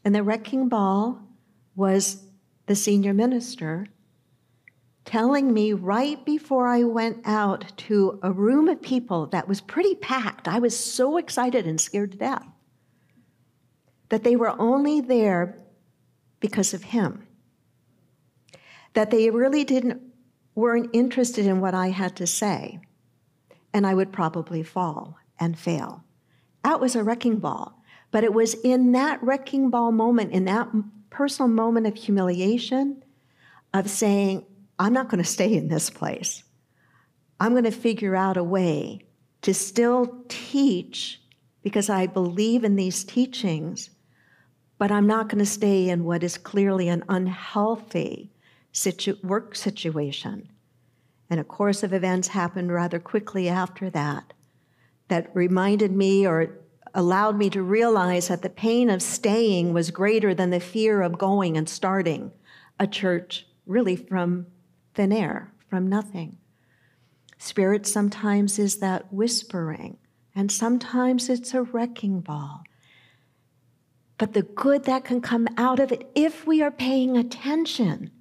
And 0.06 0.14
the 0.14 0.24
wrecking 0.24 0.70
ball 0.70 1.22
was 1.76 2.24
the 2.66 2.76
senior 2.76 3.14
minister 3.14 3.88
telling 5.06 5.54
me 5.54 5.74
right 5.74 6.24
before 6.26 6.68
I 6.68 6.84
went 6.84 7.22
out 7.26 7.78
to 7.78 8.20
a 8.24 8.32
room 8.32 8.70
of 8.70 8.82
people 8.82 9.28
that 9.28 9.48
was 9.48 9.60
pretty 9.60 9.96
packed. 9.96 10.48
I 10.48 10.60
was 10.60 10.78
so 10.78 11.18
excited 11.18 11.66
and 11.66 11.80
scared 11.80 12.14
to 12.14 12.18
death 12.18 12.48
that 14.10 14.24
they 14.24 14.36
were 14.36 14.60
only 14.62 15.02
there 15.02 15.58
because 16.40 16.74
of 16.74 16.84
him 16.84 17.28
that 18.94 19.12
they 19.12 19.30
really 19.30 19.64
didn't 19.64 20.02
weren't 20.56 20.90
interested 20.94 21.48
in 21.48 21.60
what 21.60 21.74
I 21.74 21.90
had 21.90 22.16
to 22.18 22.28
say, 22.28 22.80
and 23.74 23.88
I 23.88 23.94
would 23.94 24.12
probably 24.12 24.64
fall 24.64 25.18
and 25.40 25.58
fail. 25.58 26.04
That 26.64 26.80
was 26.80 26.96
a 26.96 27.04
wrecking 27.04 27.40
ball. 27.40 27.84
But 28.12 28.24
it 28.24 28.34
was 28.34 28.54
in 28.54 28.92
that 28.92 29.22
wrecking 29.24 29.72
ball 29.72 29.92
moment, 29.92 30.34
in 30.34 30.46
that 30.46 30.70
personal 31.10 31.50
moment 31.50 31.88
of 31.88 31.96
humiliation, 31.96 33.04
of 33.74 33.90
saying, 33.90 34.46
I'm 34.78 34.94
not 34.94 35.10
going 35.10 35.24
to 35.24 35.30
stay 35.30 35.52
in 35.54 35.68
this 35.68 35.90
place. 35.90 36.44
I'm 37.40 37.54
going 37.54 37.64
to 37.64 37.72
figure 37.72 38.16
out 38.16 38.38
a 38.38 38.44
way 38.44 39.08
to 39.42 39.54
still 39.54 40.24
teach 40.30 41.22
because 41.64 41.90
I 41.90 42.06
believe 42.06 42.64
in 42.64 42.76
these 42.76 43.04
teachings, 43.04 43.90
but 44.78 44.92
I'm 44.92 45.08
not 45.08 45.28
going 45.28 45.40
to 45.40 45.46
stay 45.46 45.90
in 45.90 46.04
what 46.04 46.24
is 46.24 46.38
clearly 46.38 46.90
an 46.90 47.04
unhealthy 47.10 48.32
situ- 48.72 49.18
work 49.24 49.56
situation. 49.56 50.50
And 51.30 51.40
a 51.40 51.44
course 51.44 51.84
of 51.84 51.94
events 51.94 52.30
happened 52.30 52.72
rather 52.72 53.00
quickly 53.00 53.50
after 53.50 53.90
that 53.90 54.34
that 55.08 55.36
reminded 55.36 55.92
me 55.92 56.26
or 56.26 56.60
allowed 56.94 57.38
me 57.38 57.50
to 57.50 57.62
realize 57.62 58.28
that 58.28 58.42
the 58.42 58.50
pain 58.50 58.90
of 58.90 59.02
staying 59.02 59.74
was 59.74 59.92
greater 59.92 60.34
than 60.34 60.52
the 60.52 60.60
fear 60.60 61.02
of 61.02 61.18
going 61.18 61.58
and 61.58 61.68
starting 61.68 62.32
a 62.80 62.88
church 62.88 63.48
really 63.66 63.96
from 63.96 64.46
thin 64.94 65.12
air, 65.12 65.52
from 65.70 65.88
nothing. 65.88 66.38
Spirit 67.38 67.86
sometimes 67.86 68.60
is 68.60 68.78
that 68.78 69.12
whispering, 69.12 69.98
and 70.36 70.52
sometimes 70.52 71.30
it's 71.30 71.54
a 71.54 71.64
wrecking 71.64 72.22
ball. 72.22 72.64
But 74.18 74.34
the 74.34 74.44
good 74.44 74.86
that 74.86 75.04
can 75.04 75.22
come 75.22 75.48
out 75.58 75.80
of 75.80 75.92
it, 75.92 76.10
if 76.16 76.46
we 76.48 76.62
are 76.62 76.72
paying 76.72 77.18
attention, 77.18 78.12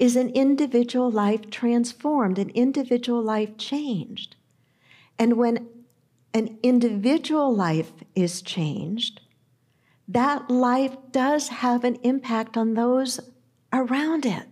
is 0.00 0.16
an 0.16 0.30
individual 0.30 1.10
life 1.10 1.50
transformed, 1.50 2.38
an 2.38 2.48
individual 2.50 3.22
life 3.22 3.56
changed. 3.58 4.34
And 5.18 5.36
when 5.36 5.68
an 6.32 6.58
individual 6.62 7.54
life 7.54 7.92
is 8.14 8.40
changed, 8.40 9.20
that 10.08 10.50
life 10.50 10.96
does 11.12 11.48
have 11.48 11.84
an 11.84 11.96
impact 11.96 12.56
on 12.56 12.74
those 12.74 13.20
around 13.72 14.24
it. 14.24 14.46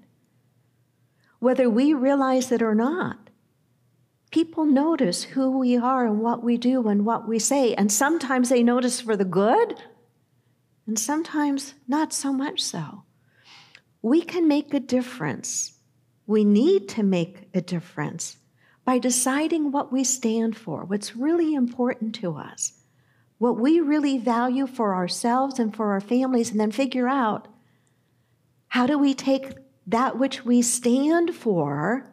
Whether 1.38 1.70
we 1.70 1.94
realize 1.94 2.52
it 2.52 2.60
or 2.60 2.74
not, 2.74 3.30
people 4.30 4.66
notice 4.66 5.24
who 5.24 5.58
we 5.58 5.78
are 5.78 6.06
and 6.06 6.20
what 6.20 6.44
we 6.44 6.58
do 6.58 6.86
and 6.88 7.06
what 7.06 7.26
we 7.26 7.38
say. 7.38 7.74
And 7.74 7.90
sometimes 7.90 8.50
they 8.50 8.62
notice 8.62 9.00
for 9.00 9.16
the 9.16 9.24
good, 9.24 9.82
and 10.86 10.98
sometimes 10.98 11.74
not 11.86 12.12
so 12.12 12.32
much 12.34 12.62
so. 12.62 13.04
We 14.02 14.22
can 14.22 14.46
make 14.46 14.72
a 14.72 14.80
difference. 14.80 15.72
We 16.26 16.44
need 16.44 16.88
to 16.90 17.02
make 17.02 17.48
a 17.54 17.60
difference 17.60 18.36
by 18.84 18.98
deciding 18.98 19.70
what 19.70 19.92
we 19.92 20.04
stand 20.04 20.56
for, 20.56 20.84
what's 20.84 21.16
really 21.16 21.54
important 21.54 22.14
to 22.16 22.36
us, 22.36 22.72
what 23.38 23.58
we 23.58 23.80
really 23.80 24.18
value 24.18 24.66
for 24.66 24.94
ourselves 24.94 25.58
and 25.58 25.74
for 25.74 25.92
our 25.92 26.00
families, 26.00 26.50
and 26.50 26.58
then 26.58 26.70
figure 26.70 27.08
out 27.08 27.48
how 28.68 28.86
do 28.86 28.98
we 28.98 29.14
take 29.14 29.52
that 29.86 30.18
which 30.18 30.44
we 30.44 30.62
stand 30.62 31.34
for 31.34 32.10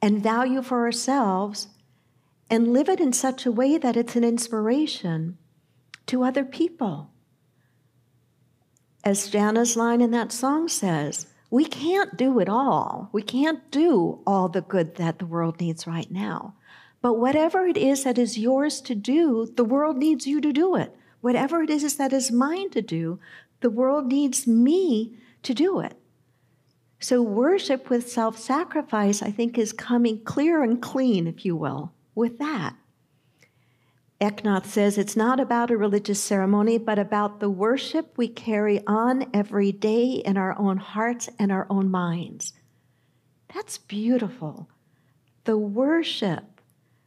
and 0.00 0.22
value 0.22 0.62
for 0.62 0.84
ourselves 0.84 1.68
and 2.50 2.72
live 2.72 2.88
it 2.88 3.00
in 3.00 3.12
such 3.12 3.46
a 3.46 3.52
way 3.52 3.78
that 3.78 3.96
it's 3.96 4.16
an 4.16 4.24
inspiration 4.24 5.38
to 6.06 6.22
other 6.22 6.44
people. 6.44 7.13
As 9.04 9.28
Jana's 9.28 9.76
line 9.76 10.00
in 10.00 10.12
that 10.12 10.32
song 10.32 10.66
says, 10.66 11.26
we 11.50 11.66
can't 11.66 12.16
do 12.16 12.40
it 12.40 12.48
all. 12.48 13.10
We 13.12 13.20
can't 13.20 13.70
do 13.70 14.22
all 14.26 14.48
the 14.48 14.62
good 14.62 14.94
that 14.94 15.18
the 15.18 15.26
world 15.26 15.60
needs 15.60 15.86
right 15.86 16.10
now. 16.10 16.54
But 17.02 17.18
whatever 17.18 17.66
it 17.66 17.76
is 17.76 18.04
that 18.04 18.16
is 18.16 18.38
yours 18.38 18.80
to 18.80 18.94
do, 18.94 19.52
the 19.56 19.64
world 19.64 19.98
needs 19.98 20.26
you 20.26 20.40
to 20.40 20.54
do 20.54 20.74
it. 20.74 20.96
Whatever 21.20 21.62
it 21.62 21.68
is 21.68 21.96
that 21.96 22.14
is 22.14 22.32
mine 22.32 22.70
to 22.70 22.80
do, 22.80 23.20
the 23.60 23.68
world 23.68 24.06
needs 24.06 24.46
me 24.46 25.18
to 25.42 25.52
do 25.52 25.80
it. 25.80 25.98
So, 26.98 27.20
worship 27.20 27.90
with 27.90 28.10
self 28.10 28.38
sacrifice, 28.38 29.20
I 29.20 29.30
think, 29.30 29.58
is 29.58 29.74
coming 29.74 30.24
clear 30.24 30.62
and 30.62 30.80
clean, 30.80 31.26
if 31.26 31.44
you 31.44 31.56
will, 31.56 31.92
with 32.14 32.38
that. 32.38 32.74
Eknath 34.24 34.64
says 34.64 34.96
it's 34.96 35.16
not 35.16 35.38
about 35.38 35.70
a 35.70 35.76
religious 35.76 36.18
ceremony, 36.18 36.78
but 36.78 36.98
about 36.98 37.40
the 37.40 37.50
worship 37.50 38.16
we 38.16 38.26
carry 38.26 38.82
on 38.86 39.26
every 39.34 39.70
day 39.70 40.22
in 40.24 40.38
our 40.38 40.58
own 40.58 40.78
hearts 40.78 41.28
and 41.38 41.52
our 41.52 41.66
own 41.68 41.90
minds. 41.90 42.54
That's 43.52 43.76
beautiful. 43.76 44.70
The 45.44 45.58
worship 45.58 46.62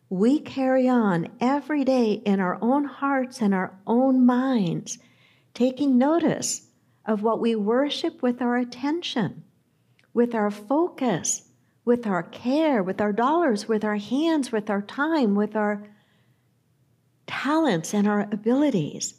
we 0.10 0.40
carry 0.40 0.88
on 0.88 1.30
every 1.42 1.84
day 1.84 2.14
in 2.14 2.40
our 2.40 2.60
own 2.62 2.86
hearts 2.86 3.42
and 3.42 3.52
our 3.52 3.74
own 3.88 4.24
minds, 4.24 5.00
taking 5.56 5.98
notice 5.98 6.68
of 7.04 7.24
what 7.24 7.40
we 7.40 7.56
worship 7.56 8.22
with 8.22 8.44
our 8.44 8.58
attention, 8.58 9.44
with 10.14 10.36
our 10.36 10.52
focus, 10.52 11.50
with 11.84 12.06
our 12.06 12.22
care, 12.22 12.84
with 12.84 13.02
our 13.02 13.12
dollars, 13.12 13.68
with 13.68 13.84
our 13.84 13.98
hands, 13.98 14.52
with 14.52 14.70
our 14.70 14.84
time, 14.84 15.34
with 15.34 15.56
our 15.56 15.90
talents 17.28 17.94
and 17.94 18.08
our 18.08 18.22
abilities. 18.32 19.14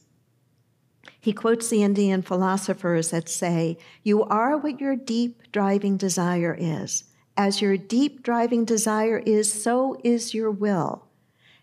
He 1.20 1.32
quotes 1.32 1.68
the 1.68 1.82
Indian 1.82 2.22
philosophers 2.22 3.10
that 3.10 3.28
say, 3.28 3.78
You 4.02 4.24
are 4.24 4.56
what 4.56 4.80
your 4.80 4.96
deep 4.96 5.42
driving 5.52 5.96
desire 5.96 6.56
is. 6.58 7.04
As 7.36 7.62
your 7.62 7.76
deep 7.76 8.22
driving 8.22 8.64
desire 8.64 9.18
is, 9.18 9.52
so 9.52 10.00
is 10.02 10.34
your 10.34 10.50
will. 10.50 11.04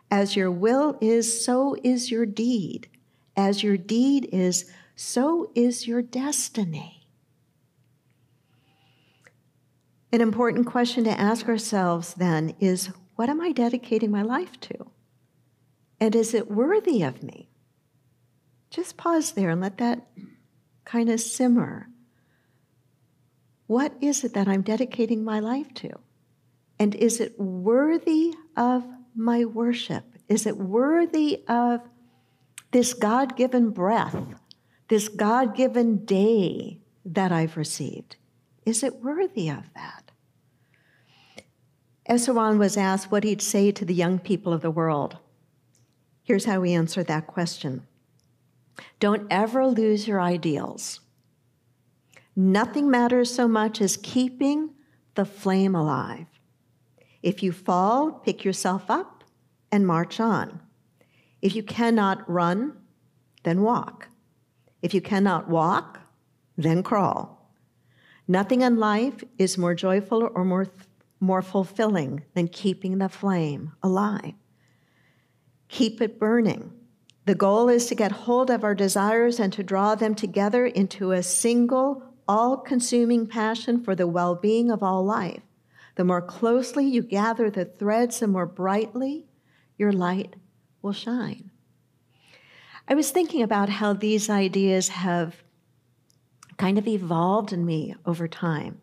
As 0.09 0.35
your 0.35 0.51
will 0.51 0.97
is, 1.01 1.43
so 1.43 1.75
is 1.83 2.11
your 2.11 2.25
deed. 2.25 2.87
As 3.35 3.63
your 3.63 3.75
deed 3.75 4.29
is, 4.31 4.71
so 4.95 5.51
is 5.55 5.87
your 5.87 6.01
destiny. 6.01 7.07
An 10.11 10.21
important 10.21 10.65
question 10.65 11.03
to 11.03 11.19
ask 11.19 11.49
ourselves 11.49 12.13
then 12.13 12.55
is 12.59 12.91
what 13.15 13.29
am 13.29 13.41
I 13.41 13.51
dedicating 13.51 14.11
my 14.11 14.21
life 14.21 14.57
to? 14.61 14.91
And 15.99 16.15
is 16.15 16.33
it 16.33 16.51
worthy 16.51 17.03
of 17.03 17.23
me? 17.23 17.49
Just 18.69 18.97
pause 18.97 19.31
there 19.31 19.49
and 19.49 19.61
let 19.61 19.77
that 19.77 20.05
kind 20.83 21.09
of 21.09 21.21
simmer. 21.21 21.87
What 23.67 23.93
is 24.01 24.23
it 24.23 24.33
that 24.33 24.47
I'm 24.47 24.61
dedicating 24.61 25.23
my 25.23 25.39
life 25.39 25.73
to? 25.75 25.91
And 26.77 26.93
is 26.93 27.19
it 27.19 27.39
worthy 27.39 28.33
of 28.57 28.83
my 29.15 29.45
worship? 29.45 30.03
Is 30.27 30.45
it 30.45 30.57
worthy 30.57 31.43
of 31.47 31.81
this 32.71 32.93
God 32.93 33.37
given 33.37 33.69
breath, 33.69 34.15
this 34.89 35.07
God 35.07 35.55
given 35.55 36.03
day 36.03 36.81
that 37.05 37.31
I've 37.31 37.57
received? 37.57 38.17
Is 38.65 38.83
it 38.83 38.95
worthy 39.01 39.49
of 39.49 39.63
that? 39.75 40.11
Easwaran 42.09 42.59
was 42.59 42.77
asked 42.77 43.11
what 43.11 43.23
he'd 43.23 43.41
say 43.41 43.71
to 43.71 43.85
the 43.85 43.93
young 43.93 44.19
people 44.19 44.53
of 44.53 44.61
the 44.61 44.69
world. 44.69 45.17
Here's 46.25 46.45
how 46.45 46.59
we 46.59 46.73
answer 46.73 47.03
that 47.03 47.27
question 47.27 47.85
Don't 48.99 49.27
ever 49.29 49.67
lose 49.67 50.07
your 50.07 50.19
ideals. 50.19 50.99
Nothing 52.35 52.89
matters 52.89 53.33
so 53.33 53.47
much 53.47 53.79
as 53.79 53.95
keeping 53.95 54.71
the 55.13 55.23
flame 55.23 55.75
alive. 55.75 56.25
If 57.21 57.41
you 57.41 57.53
fall, 57.53 58.11
pick 58.11 58.43
yourself 58.43 58.89
up 58.89 59.23
and 59.71 59.87
march 59.87 60.19
on. 60.19 60.59
If 61.41 61.55
you 61.55 61.63
cannot 61.63 62.29
run, 62.29 62.75
then 63.43 63.61
walk. 63.61 64.09
If 64.81 64.93
you 64.93 65.01
cannot 65.01 65.47
walk, 65.47 65.99
then 66.57 66.81
crawl. 66.81 67.51
Nothing 68.27 68.61
in 68.61 68.77
life 68.77 69.23
is 69.37 69.59
more 69.59 69.75
joyful 69.75 70.29
or 70.33 70.43
more, 70.43 70.67
more 71.19 71.43
fulfilling 71.43 72.23
than 72.33 72.47
keeping 72.47 72.97
the 72.97 73.09
flame 73.09 73.73
alive 73.83 74.33
keep 75.75 76.01
it 76.01 76.17
burning. 76.17 76.71
The 77.25 77.35
goal 77.35 77.67
is 77.67 77.87
to 77.87 77.95
get 77.95 78.23
hold 78.23 78.49
of 78.49 78.63
our 78.63 78.73
desires 78.73 79.41
and 79.41 79.51
to 79.51 79.61
draw 79.61 79.93
them 79.93 80.15
together 80.15 80.65
into 80.65 81.11
a 81.11 81.21
single, 81.21 82.01
all 82.29 82.55
consuming 82.55 83.27
passion 83.27 83.83
for 83.83 83.93
the 83.93 84.07
well 84.07 84.35
being 84.35 84.71
of 84.71 84.81
all 84.81 85.03
life. 85.03 85.41
The 85.95 86.05
more 86.05 86.21
closely 86.21 86.85
you 86.85 87.01
gather 87.01 87.49
the 87.49 87.65
threads, 87.65 88.21
the 88.21 88.27
more 88.27 88.45
brightly 88.45 89.25
your 89.77 89.91
light 89.91 90.37
will 90.81 90.93
shine. 90.93 91.51
I 92.87 92.95
was 92.95 93.11
thinking 93.11 93.41
about 93.41 93.67
how 93.67 93.91
these 93.91 94.29
ideas 94.29 94.87
have 94.87 95.43
kind 96.55 96.77
of 96.77 96.87
evolved 96.87 97.51
in 97.51 97.65
me 97.65 97.95
over 98.05 98.29
time. 98.29 98.79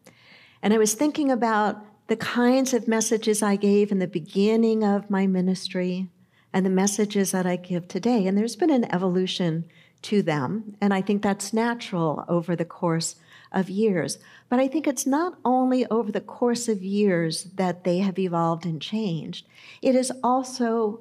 And 0.63 0.75
I 0.75 0.79
was 0.79 0.93
thinking 0.93 1.31
about 1.31 1.83
the 2.09 2.17
kinds 2.17 2.75
of 2.75 2.87
messages 2.87 3.43
I 3.43 3.57
gave 3.57 3.91
in 3.91 3.99
the 3.99 4.07
beginning 4.07 4.85
of 4.85 5.09
my 5.09 5.27
ministry, 5.27 6.11
and 6.52 6.66
the 6.66 6.71
messages 6.71 7.30
that 7.32 7.47
I 7.47 7.56
give 7.56 7.88
today. 7.88 8.26
And 8.26 8.37
there's 8.37 8.56
been 8.56 8.71
an 8.71 8.92
evolution 8.92 9.64
to 10.02 10.23
them, 10.23 10.76
and 10.80 10.92
I 10.92 11.00
think 11.00 11.23
that's 11.23 11.52
natural 11.52 12.25
over 12.28 12.56
the 12.56 12.64
course 12.64 13.16
of 13.52 13.71
years. 13.71 14.18
But 14.49 14.59
I 14.59 14.66
think 14.66 14.87
it's 14.87 15.06
not 15.06 15.38
only 15.44 15.87
over 15.87 16.11
the 16.11 16.21
course 16.21 16.68
of 16.68 16.82
years 16.82 17.44
that 17.54 17.85
they 17.85 17.99
have 17.99 18.18
evolved 18.18 18.66
and 18.66 18.82
changed, 18.82 19.47
it 19.80 19.94
is 19.94 20.12
also 20.23 21.00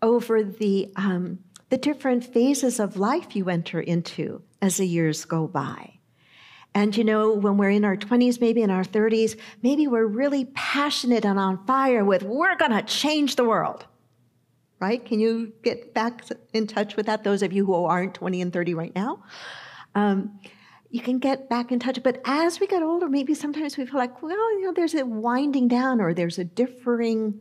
over 0.00 0.42
the, 0.42 0.90
um, 0.96 1.40
the 1.68 1.76
different 1.76 2.24
phases 2.24 2.80
of 2.80 2.96
life 2.96 3.36
you 3.36 3.48
enter 3.48 3.80
into 3.80 4.42
as 4.60 4.78
the 4.78 4.86
years 4.86 5.24
go 5.24 5.46
by. 5.46 5.98
And 6.74 6.96
you 6.96 7.04
know, 7.04 7.34
when 7.34 7.58
we're 7.58 7.70
in 7.70 7.84
our 7.84 7.96
20s, 7.96 8.40
maybe 8.40 8.62
in 8.62 8.70
our 8.70 8.84
30s, 8.84 9.38
maybe 9.62 9.86
we're 9.86 10.06
really 10.06 10.46
passionate 10.54 11.26
and 11.26 11.38
on 11.38 11.64
fire 11.66 12.04
with, 12.04 12.22
we're 12.22 12.56
to 12.56 12.82
change 12.82 13.36
the 13.36 13.44
world 13.44 13.84
right? 14.82 15.04
Can 15.04 15.20
you 15.20 15.52
get 15.62 15.94
back 15.94 16.24
in 16.52 16.66
touch 16.66 16.96
with 16.96 17.06
that, 17.06 17.22
those 17.22 17.42
of 17.42 17.52
you 17.52 17.64
who 17.64 17.72
aren't 17.72 18.14
20 18.14 18.42
and 18.42 18.52
30 18.52 18.74
right 18.74 18.94
now? 18.96 19.22
Um, 19.94 20.40
you 20.90 21.00
can 21.00 21.20
get 21.20 21.48
back 21.48 21.70
in 21.70 21.78
touch. 21.78 22.02
But 22.02 22.20
as 22.24 22.58
we 22.58 22.66
get 22.66 22.82
older, 22.82 23.08
maybe 23.08 23.32
sometimes 23.32 23.76
we 23.76 23.86
feel 23.86 23.98
like, 23.98 24.20
well, 24.22 24.52
you 24.58 24.64
know, 24.64 24.72
there's 24.72 24.94
a 24.94 25.06
winding 25.06 25.68
down 25.68 26.00
or 26.00 26.12
there's 26.12 26.38
a 26.38 26.44
differing 26.44 27.40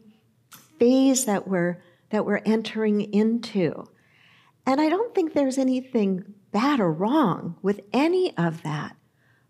phase 0.79 1.25
that 1.25 1.48
we're 1.48 1.81
that 2.12 2.25
we're 2.25 2.41
entering 2.45 3.01
into. 3.13 3.86
And 4.67 4.79
I 4.79 4.89
don't 4.89 5.15
think 5.15 5.33
there's 5.33 5.57
anything 5.57 6.24
bad 6.51 6.79
or 6.79 6.91
wrong 6.91 7.55
with 7.63 7.81
any 7.91 8.38
of 8.38 8.62
that. 8.62 8.95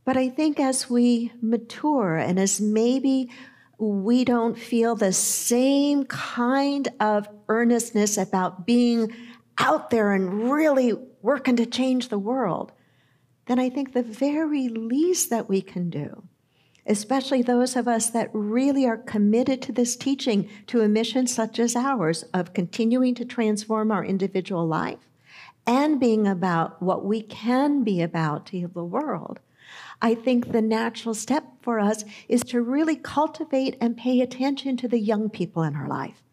But 0.05 0.15
I 0.15 0.29
think 0.29 0.59
as 0.59 0.89
we 0.89 1.33
mature 1.41 2.15
and 2.15 2.39
as 2.39 2.61
maybe 2.61 3.29
we 3.81 4.23
don't 4.23 4.59
feel 4.59 4.95
the 4.95 5.11
same 5.11 6.05
kind 6.05 6.87
of 6.99 7.27
earnestness 7.49 8.15
about 8.15 8.67
being 8.67 9.11
out 9.57 9.89
there 9.89 10.11
and 10.11 10.51
really 10.51 10.93
working 11.23 11.55
to 11.55 11.65
change 11.65 12.09
the 12.09 12.19
world, 12.19 12.71
then 13.47 13.57
I 13.57 13.69
think 13.69 13.93
the 13.93 14.03
very 14.03 14.69
least 14.69 15.31
that 15.31 15.49
we 15.49 15.63
can 15.63 15.89
do, 15.89 16.23
especially 16.85 17.41
those 17.41 17.75
of 17.75 17.87
us 17.87 18.11
that 18.11 18.29
really 18.33 18.85
are 18.85 18.97
committed 18.97 19.63
to 19.63 19.71
this 19.71 19.95
teaching, 19.95 20.47
to 20.67 20.81
a 20.81 20.87
mission 20.87 21.25
such 21.25 21.57
as 21.57 21.75
ours 21.75 22.23
of 22.35 22.53
continuing 22.53 23.15
to 23.15 23.25
transform 23.25 23.91
our 23.91 24.05
individual 24.05 24.67
life 24.67 25.09
and 25.65 25.99
being 25.99 26.27
about 26.27 26.81
what 26.83 27.03
we 27.03 27.23
can 27.23 27.83
be 27.83 28.01
about 28.01 28.45
to 28.47 28.67
the 28.67 28.83
world. 28.83 29.39
I 30.01 30.15
think 30.15 30.51
the 30.51 30.61
natural 30.61 31.13
step 31.13 31.45
for 31.61 31.79
us 31.79 32.03
is 32.27 32.41
to 32.45 32.61
really 32.61 32.95
cultivate 32.95 33.77
and 33.79 33.95
pay 33.95 34.21
attention 34.21 34.77
to 34.77 34.87
the 34.87 34.99
young 34.99 35.29
people 35.29 35.63
in 35.63 35.75
our 35.75 35.87
life. 35.87 36.23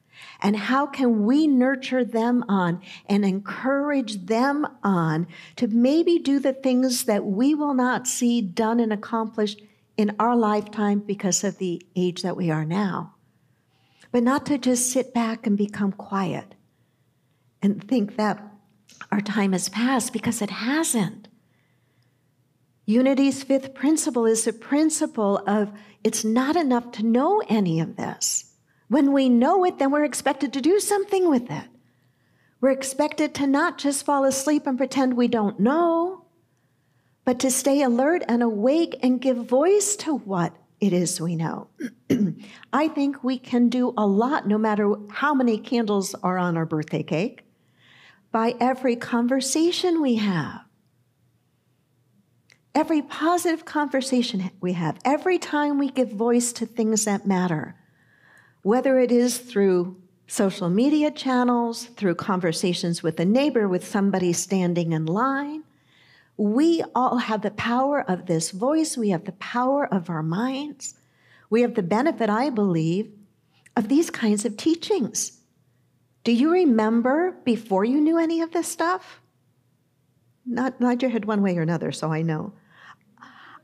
And 0.40 0.56
how 0.56 0.87
can 0.87 1.26
we 1.26 1.46
nurture 1.46 2.04
them 2.04 2.44
on 2.48 2.80
and 3.06 3.25
encourage 3.25 4.26
them 4.26 4.66
on 4.82 5.26
to 5.56 5.68
maybe 5.68 6.18
do 6.18 6.38
the 6.38 6.52
things 6.52 7.04
that 7.04 7.25
we 7.25 7.54
will 7.54 7.75
not 7.75 8.06
see 8.06 8.40
done 8.40 8.80
and 8.80 8.92
accomplished 8.92 9.62
in 9.96 10.14
our 10.18 10.37
lifetime 10.37 11.00
because 11.00 11.44
of 11.44 11.58
the 11.58 11.82
age 11.94 12.22
that 12.22 12.37
we 12.37 12.50
are 12.50 12.64
now? 12.64 13.14
But 14.10 14.22
not 14.22 14.46
to 14.46 14.58
just 14.58 14.90
sit 14.90 15.12
back 15.12 15.46
and 15.46 15.56
become 15.56 15.92
quiet 15.92 16.54
and 17.60 17.87
think 17.87 18.16
that 18.16 18.42
our 19.12 19.20
time 19.20 19.52
has 19.52 19.68
passed 19.68 20.12
because 20.12 20.40
it 20.40 20.50
hasn't. 20.50 21.27
Unity's 22.88 23.42
fifth 23.42 23.75
principle 23.75 24.25
is 24.25 24.47
the 24.47 24.52
principle 24.54 25.42
of 25.47 25.71
it's 26.02 26.25
not 26.25 26.57
enough 26.57 26.90
to 26.92 27.04
know 27.04 27.42
any 27.47 27.80
of 27.80 27.97
this. 27.97 28.54
When 28.88 29.12
we 29.12 29.28
know 29.28 29.62
it, 29.66 29.78
then 29.78 29.90
we're 29.90 30.07
expected 30.07 30.54
to 30.54 30.62
do 30.62 30.80
something 30.80 31.28
with 31.28 31.50
it. 31.50 31.66
We're 32.62 32.71
expected 32.71 33.35
to 33.35 33.47
not 33.47 33.76
just 33.76 34.07
fall 34.07 34.25
asleep 34.25 34.66
and 34.66 34.78
pretend 34.78 35.18
we 35.18 35.28
don't 35.28 35.61
know, 35.61 36.25
but 37.26 37.38
to 37.40 37.50
stay 37.50 37.83
alert 37.83 38.23
and 38.26 38.42
awake 38.42 38.99
and 39.02 39.21
give 39.21 39.37
voice 39.37 39.95
to 39.97 40.16
what 40.16 40.57
it 40.80 40.95
is 40.95 41.21
we 41.21 41.37
know. 41.37 41.68
I 42.73 42.88
think 42.88 43.23
we 43.23 43.38
can 43.38 43.68
do 43.68 43.92
a 43.99 44.07
lot, 44.07 44.49
no 44.49 44.57
matter 44.57 44.95
how 45.11 45.35
many 45.35 45.59
candles 45.59 46.14
are 46.23 46.38
on 46.38 46.57
our 46.57 46.64
birthday 46.64 47.02
cake, 47.02 47.45
by 48.33 48.54
every 48.59 48.97
conversation 48.97 50.00
we 50.00 50.14
have. 50.14 50.67
Every 52.78 53.02
positive 53.02 53.64
conversation 53.64 54.52
we 54.61 54.75
have, 54.75 55.00
every 55.04 55.37
time 55.37 55.78
we 55.78 55.90
give 55.90 56.12
voice 56.12 56.52
to 56.52 56.64
things 56.64 57.06
that 57.06 57.26
matter, 57.26 57.75
whether 58.62 59.00
it 59.00 59.11
is 59.11 59.38
through 59.38 59.97
social 60.28 60.70
media 60.70 61.11
channels, 61.11 61.87
through 61.97 62.14
conversations 62.14 63.02
with 63.02 63.18
a 63.18 63.25
neighbor, 63.25 63.66
with 63.66 63.85
somebody 63.85 64.32
standing 64.32 64.92
in 64.92 65.06
line. 65.06 65.64
We 66.37 66.85
all 66.94 67.16
have 67.16 67.42
the 67.42 67.50
power 67.50 68.08
of 68.08 68.26
this 68.26 68.52
voice. 68.52 68.97
We 68.97 69.08
have 69.08 69.25
the 69.25 69.32
power 69.32 69.92
of 69.92 70.08
our 70.08 70.23
minds. 70.23 70.94
We 71.50 71.62
have 71.62 71.75
the 71.75 71.82
benefit, 71.82 72.30
I 72.30 72.49
believe, 72.49 73.11
of 73.76 73.88
these 73.88 74.08
kinds 74.08 74.44
of 74.44 74.56
teachings. 74.56 75.41
Do 76.23 76.30
you 76.30 76.52
remember 76.52 77.38
before 77.45 77.84
you 77.84 78.00
knew 78.00 78.19
any 78.19 78.41
of 78.41 78.52
this 78.52 78.69
stuff? 78.69 79.21
Not 80.47 80.80
nod 80.80 81.02
your 81.02 81.10
head 81.10 81.25
one 81.25 81.43
way 81.43 81.58
or 81.58 81.62
another, 81.62 81.91
so 81.91 82.12
I 82.12 82.23
know. 82.23 82.52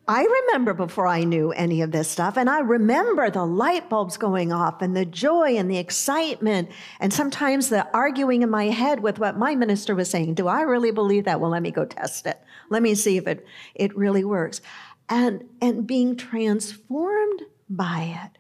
I 0.07 0.23
remember 0.23 0.75
before 0.75 1.07
I 1.07 1.25
knew 1.25 1.51
any 1.53 1.81
of 1.81 1.91
this 1.91 2.11
stuff, 2.11 2.37
and 2.37 2.51
I 2.51 2.61
remember 2.61 3.31
the 3.31 3.47
light 3.47 3.89
bulbs 3.89 4.19
going 4.19 4.53
off 4.53 4.83
and 4.83 4.95
the 4.95 5.07
joy 5.07 5.57
and 5.57 5.71
the 5.71 5.79
excitement, 5.79 6.71
and 7.01 7.11
sometimes 7.11 7.71
the 7.71 7.89
arguing 7.95 8.43
in 8.43 8.51
my 8.51 8.67
head 8.67 9.01
with 9.01 9.19
what 9.19 9.39
my 9.39 9.55
minister 9.55 9.95
was 9.95 10.11
saying. 10.11 10.35
Do 10.35 10.47
I 10.47 10.61
really 10.61 10.91
believe 10.91 11.25
that? 11.25 11.41
Well, 11.41 11.51
let 11.51 11.63
me 11.63 11.71
go 11.71 11.87
test 11.87 12.27
it. 12.27 12.39
Let 12.69 12.83
me 12.83 12.95
see 12.95 13.17
if 13.17 13.27
it, 13.27 13.47
it 13.75 13.97
really 13.97 14.25
works. 14.25 14.61
And, 15.09 15.45
and 15.63 15.87
being 15.87 16.17
transformed 16.17 17.43
by 17.71 18.15
it. 18.25 18.39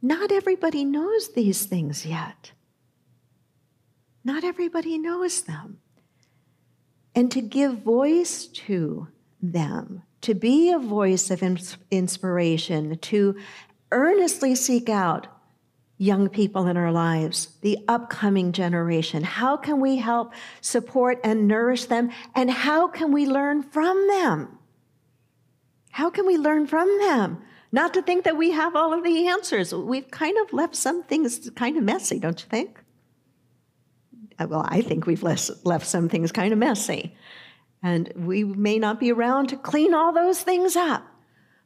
Not 0.00 0.32
everybody 0.32 0.84
knows 0.84 1.32
these 1.34 1.66
things 1.66 2.04
yet. 2.04 2.50
Not 4.24 4.42
everybody 4.42 4.98
knows 4.98 5.42
them. 5.42 5.78
And 7.14 7.30
to 7.30 7.40
give 7.40 7.82
voice 7.82 8.46
to 8.46 9.06
them 9.40 10.02
to 10.22 10.34
be 10.34 10.70
a 10.70 10.78
voice 10.78 11.30
of 11.30 11.42
inspiration, 11.90 12.98
to 12.98 13.36
earnestly 13.90 14.54
seek 14.54 14.88
out 14.88 15.26
young 15.98 16.28
people 16.28 16.66
in 16.66 16.76
our 16.76 16.90
lives, 16.90 17.56
the 17.60 17.78
upcoming 17.86 18.50
generation. 18.52 19.22
How 19.22 19.56
can 19.56 19.80
we 19.80 19.96
help 19.96 20.32
support 20.60 21.20
and 21.22 21.46
nourish 21.46 21.84
them? 21.84 22.10
And 22.34 22.50
how 22.50 22.88
can 22.88 23.12
we 23.12 23.26
learn 23.26 23.62
from 23.62 24.08
them? 24.08 24.58
How 25.90 26.10
can 26.10 26.26
we 26.26 26.36
learn 26.38 26.66
from 26.66 26.88
them? 26.98 27.42
Not 27.70 27.94
to 27.94 28.02
think 28.02 28.24
that 28.24 28.36
we 28.36 28.50
have 28.50 28.74
all 28.74 28.92
of 28.92 29.04
the 29.04 29.28
answers. 29.28 29.74
We've 29.74 30.10
kind 30.10 30.36
of 30.38 30.52
left 30.52 30.74
some 30.74 31.02
things 31.04 31.50
kind 31.54 31.76
of 31.76 31.84
messy, 31.84 32.18
don't 32.18 32.40
you 32.40 32.48
think? 32.48 32.80
Uh, 34.38 34.46
well, 34.48 34.66
I 34.68 34.82
think 34.82 35.06
we've 35.06 35.22
left 35.22 35.86
some 35.86 36.08
things 36.08 36.32
kind 36.32 36.52
of 36.52 36.58
messy. 36.58 37.14
And 37.82 38.12
we 38.14 38.44
may 38.44 38.78
not 38.78 39.00
be 39.00 39.10
around 39.10 39.48
to 39.48 39.56
clean 39.56 39.92
all 39.92 40.12
those 40.12 40.42
things 40.42 40.76
up, 40.76 41.04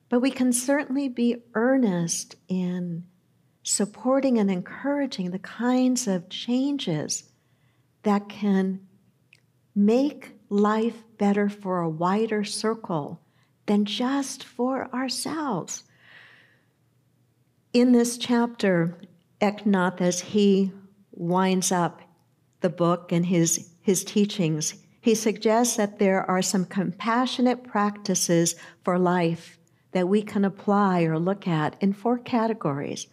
but 0.08 0.20
we 0.20 0.30
can 0.30 0.52
certainly 0.52 1.08
be 1.08 1.42
earnest 1.54 2.36
in 2.48 3.04
supporting 3.62 4.38
and 4.38 4.50
encouraging 4.50 5.30
the 5.30 5.38
kinds 5.38 6.06
of 6.06 6.28
changes 6.28 7.24
that 8.04 8.28
can 8.28 8.80
make 9.74 10.36
life 10.48 11.02
better 11.18 11.48
for 11.48 11.80
a 11.80 11.88
wider 11.88 12.44
circle 12.44 13.20
than 13.66 13.84
just 13.84 14.44
for 14.44 14.88
ourselves. 14.94 15.82
In 17.72 17.92
this 17.92 18.16
chapter, 18.16 18.96
Eknath, 19.40 20.00
as 20.00 20.20
he 20.20 20.72
winds 21.10 21.72
up 21.72 22.00
the 22.60 22.70
book 22.70 23.12
and 23.12 23.26
his, 23.26 23.70
his 23.80 24.04
teachings, 24.04 24.85
he 25.06 25.14
suggests 25.14 25.76
that 25.76 26.00
there 26.00 26.28
are 26.28 26.42
some 26.42 26.64
compassionate 26.64 27.62
practices 27.62 28.56
for 28.82 28.98
life 28.98 29.56
that 29.92 30.08
we 30.08 30.20
can 30.20 30.44
apply 30.44 31.02
or 31.02 31.16
look 31.16 31.46
at 31.46 31.76
in 31.80 31.92
four 31.92 32.18
categories. 32.18 33.06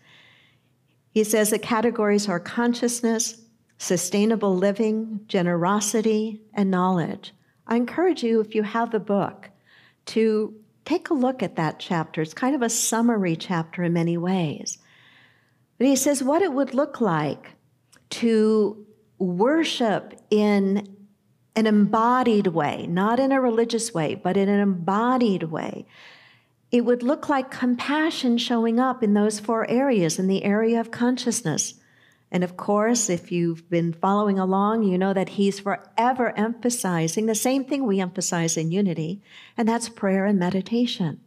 He 1.11 1.23
says 1.23 1.51
the 1.51 1.59
categories 1.59 2.27
are 2.27 2.39
consciousness, 2.39 3.43
sustainable 3.77 4.57
living, 4.57 5.19
generosity, 5.27 6.41
and 6.55 6.71
knowledge. 6.71 7.31
I 7.67 7.75
encourage 7.75 8.23
you, 8.23 8.41
if 8.41 8.55
you 8.55 8.63
have 8.63 8.89
the 8.89 8.99
book, 8.99 9.51
to 10.07 10.55
take 10.85 11.11
a 11.11 11.13
look 11.13 11.43
at 11.43 11.57
that 11.57 11.77
chapter. 11.77 12.23
It's 12.23 12.33
kind 12.33 12.55
of 12.55 12.63
a 12.63 12.69
summary 12.69 13.35
chapter 13.35 13.83
in 13.83 13.93
many 13.93 14.17
ways. 14.17 14.79
But 15.77 15.85
he 15.85 15.95
says 15.95 16.23
what 16.23 16.41
it 16.41 16.53
would 16.53 16.73
look 16.73 16.99
like 16.99 17.51
to 18.09 18.83
worship 19.19 20.19
in 20.31 20.92
an 21.55 21.67
embodied 21.67 22.47
way, 22.47 22.87
not 22.87 23.19
in 23.19 23.31
a 23.31 23.41
religious 23.41 23.93
way, 23.93 24.15
but 24.15 24.37
in 24.37 24.49
an 24.49 24.59
embodied 24.59 25.43
way. 25.43 25.85
It 26.71 26.85
would 26.85 27.03
look 27.03 27.29
like 27.29 27.51
compassion 27.51 28.39
showing 28.39 28.79
up 28.79 29.03
in 29.03 29.13
those 29.13 29.39
four 29.39 29.69
areas, 29.69 30.17
in 30.17 30.27
the 30.27 30.43
area 30.43 30.79
of 30.79 30.89
consciousness. 30.89 31.75
And 32.31 32.43
of 32.43 32.57
course, 32.57 33.11
if 33.11 33.31
you've 33.31 33.69
been 33.69 33.93
following 33.93 34.39
along, 34.39 34.81
you 34.81 34.97
know 34.97 35.13
that 35.13 35.29
he's 35.29 35.59
forever 35.59 36.35
emphasizing 36.35 37.27
the 37.27 37.35
same 37.35 37.63
thing 37.63 37.85
we 37.85 37.99
emphasize 37.99 38.57
in 38.57 38.71
unity, 38.71 39.21
and 39.55 39.69
that's 39.69 39.87
prayer 39.87 40.25
and 40.25 40.39
meditation. 40.39 41.21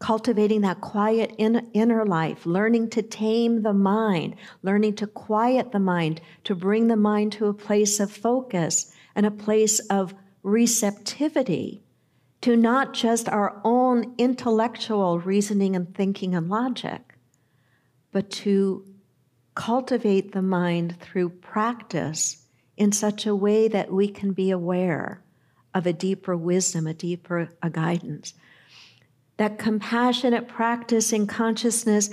Cultivating 0.00 0.62
that 0.62 0.80
quiet 0.80 1.32
in, 1.38 1.68
inner 1.72 2.04
life, 2.04 2.44
learning 2.44 2.90
to 2.90 3.02
tame 3.02 3.62
the 3.62 3.72
mind, 3.72 4.34
learning 4.64 4.96
to 4.96 5.06
quiet 5.06 5.70
the 5.70 5.78
mind, 5.78 6.20
to 6.42 6.56
bring 6.56 6.88
the 6.88 6.96
mind 6.96 7.30
to 7.34 7.46
a 7.46 7.54
place 7.54 8.00
of 8.00 8.10
focus 8.10 8.92
and 9.14 9.26
a 9.26 9.30
place 9.30 9.78
of 9.90 10.14
receptivity 10.42 11.82
to 12.42 12.56
not 12.56 12.92
just 12.92 13.28
our 13.28 13.60
own 13.64 14.14
intellectual 14.18 15.18
reasoning 15.18 15.74
and 15.74 15.94
thinking 15.94 16.34
and 16.34 16.48
logic, 16.48 17.14
but 18.12 18.30
to 18.30 18.84
cultivate 19.54 20.32
the 20.32 20.42
mind 20.42 21.00
through 21.00 21.30
practice 21.30 22.44
in 22.76 22.92
such 22.92 23.26
a 23.26 23.34
way 23.34 23.68
that 23.68 23.92
we 23.92 24.08
can 24.08 24.32
be 24.32 24.50
aware 24.50 25.22
of 25.74 25.86
a 25.86 25.92
deeper 25.92 26.36
wisdom, 26.36 26.86
a 26.86 26.94
deeper 26.94 27.48
a 27.62 27.70
guidance. 27.70 28.34
That 29.36 29.58
compassionate 29.58 30.46
practice 30.46 31.12
in 31.12 31.26
consciousness 31.26 32.10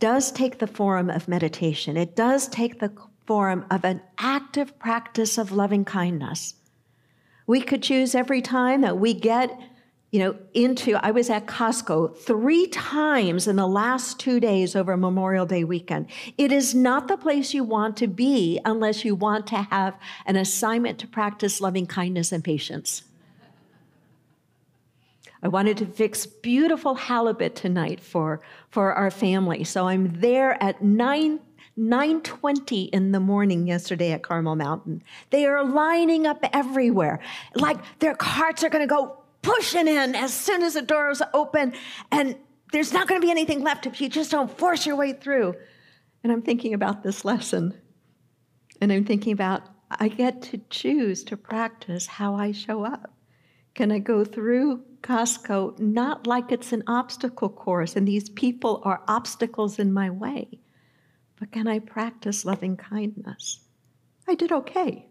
does 0.00 0.32
take 0.32 0.58
the 0.58 0.66
form 0.66 1.10
of 1.10 1.28
meditation. 1.28 1.96
It 1.96 2.16
does 2.16 2.48
take 2.48 2.80
the 2.80 2.92
form 3.26 3.64
of 3.70 3.84
an 3.84 4.02
active 4.18 4.78
practice 4.78 5.38
of 5.38 5.52
loving 5.52 5.84
kindness. 5.84 6.54
We 7.46 7.60
could 7.60 7.82
choose 7.82 8.14
every 8.14 8.42
time 8.42 8.82
that 8.82 8.98
we 8.98 9.14
get 9.14 9.58
you 10.14 10.20
know, 10.20 10.36
into, 10.54 10.94
I 11.04 11.10
was 11.10 11.28
at 11.28 11.46
Costco 11.46 12.16
three 12.16 12.68
times 12.68 13.48
in 13.48 13.56
the 13.56 13.66
last 13.66 14.20
two 14.20 14.38
days 14.38 14.76
over 14.76 14.96
Memorial 14.96 15.44
Day 15.44 15.64
weekend. 15.64 16.06
It 16.38 16.52
is 16.52 16.72
not 16.72 17.08
the 17.08 17.16
place 17.16 17.52
you 17.52 17.64
want 17.64 17.96
to 17.96 18.06
be 18.06 18.60
unless 18.64 19.04
you 19.04 19.16
want 19.16 19.48
to 19.48 19.56
have 19.56 19.98
an 20.26 20.36
assignment 20.36 21.00
to 21.00 21.08
practice 21.08 21.60
loving 21.60 21.86
kindness 21.86 22.30
and 22.30 22.44
patience. 22.44 23.02
I 25.42 25.48
wanted 25.48 25.78
to 25.78 25.86
fix 25.86 26.26
beautiful 26.26 26.94
halibut 26.94 27.56
tonight 27.56 27.98
for, 27.98 28.40
for 28.70 28.92
our 28.92 29.10
family. 29.10 29.64
So 29.64 29.88
I'm 29.88 30.20
there 30.20 30.62
at 30.62 30.80
9 30.80 31.40
9:20 31.78 32.88
in 32.90 33.12
the 33.12 33.20
morning 33.20 33.66
yesterday 33.66 34.12
at 34.12 34.22
Carmel 34.22 34.56
Mountain. 34.56 35.02
They 35.30 35.46
are 35.46 35.64
lining 35.64 36.26
up 36.26 36.44
everywhere. 36.52 37.20
Like 37.54 37.78
their 37.98 38.14
carts 38.14 38.62
are 38.62 38.68
going 38.68 38.86
to 38.86 38.92
go 38.92 39.18
pushing 39.42 39.88
in 39.88 40.14
as 40.14 40.32
soon 40.32 40.62
as 40.62 40.74
the 40.74 40.82
doors 40.82 41.20
open, 41.32 41.74
and 42.10 42.36
there's 42.72 42.92
not 42.92 43.08
going 43.08 43.20
to 43.20 43.24
be 43.24 43.30
anything 43.30 43.62
left 43.62 43.86
if 43.86 44.00
you 44.00 44.08
just 44.08 44.30
don't 44.30 44.56
force 44.56 44.86
your 44.86 44.96
way 44.96 45.12
through. 45.12 45.54
And 46.22 46.32
I'm 46.32 46.42
thinking 46.42 46.74
about 46.74 47.02
this 47.02 47.24
lesson, 47.24 47.74
and 48.80 48.92
I'm 48.92 49.04
thinking 49.04 49.32
about 49.32 49.62
I 49.90 50.08
get 50.08 50.42
to 50.42 50.60
choose 50.70 51.24
to 51.24 51.36
practice 51.36 52.06
how 52.06 52.34
I 52.34 52.52
show 52.52 52.84
up. 52.84 53.12
Can 53.74 53.90
I 53.90 53.98
go 53.98 54.24
through 54.24 54.82
Costco 55.02 55.78
not 55.78 56.26
like 56.26 56.50
it's 56.50 56.72
an 56.72 56.82
obstacle 56.86 57.48
course 57.48 57.96
and 57.96 58.06
these 58.06 58.30
people 58.30 58.80
are 58.84 59.02
obstacles 59.06 59.78
in 59.78 59.92
my 59.92 60.10
way, 60.10 60.60
but 61.44 61.52
can 61.52 61.68
I 61.68 61.78
practice 61.78 62.46
loving 62.46 62.74
kindness? 62.74 63.60
I 64.26 64.34
did 64.34 64.50
okay. 64.50 65.04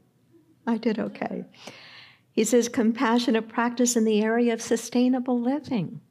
I 0.66 0.78
did 0.78 0.98
okay. 0.98 1.46
He 2.32 2.44
says 2.44 2.68
compassionate 2.70 3.48
practice 3.48 3.96
in 3.96 4.04
the 4.04 4.24
area 4.24 4.52
of 4.52 4.60
sustainable 4.60 5.40
living. 5.40 6.02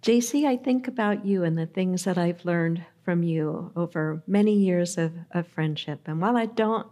JC, 0.00 0.46
I 0.46 0.56
think 0.56 0.88
about 0.88 1.26
you 1.26 1.44
and 1.44 1.58
the 1.58 1.66
things 1.66 2.04
that 2.04 2.16
I've 2.16 2.46
learned 2.46 2.82
from 3.04 3.22
you 3.22 3.72
over 3.76 4.22
many 4.26 4.54
years 4.54 4.96
of, 4.96 5.12
of 5.32 5.46
friendship. 5.46 6.00
And 6.06 6.18
while 6.18 6.38
I 6.38 6.46
don't 6.46 6.88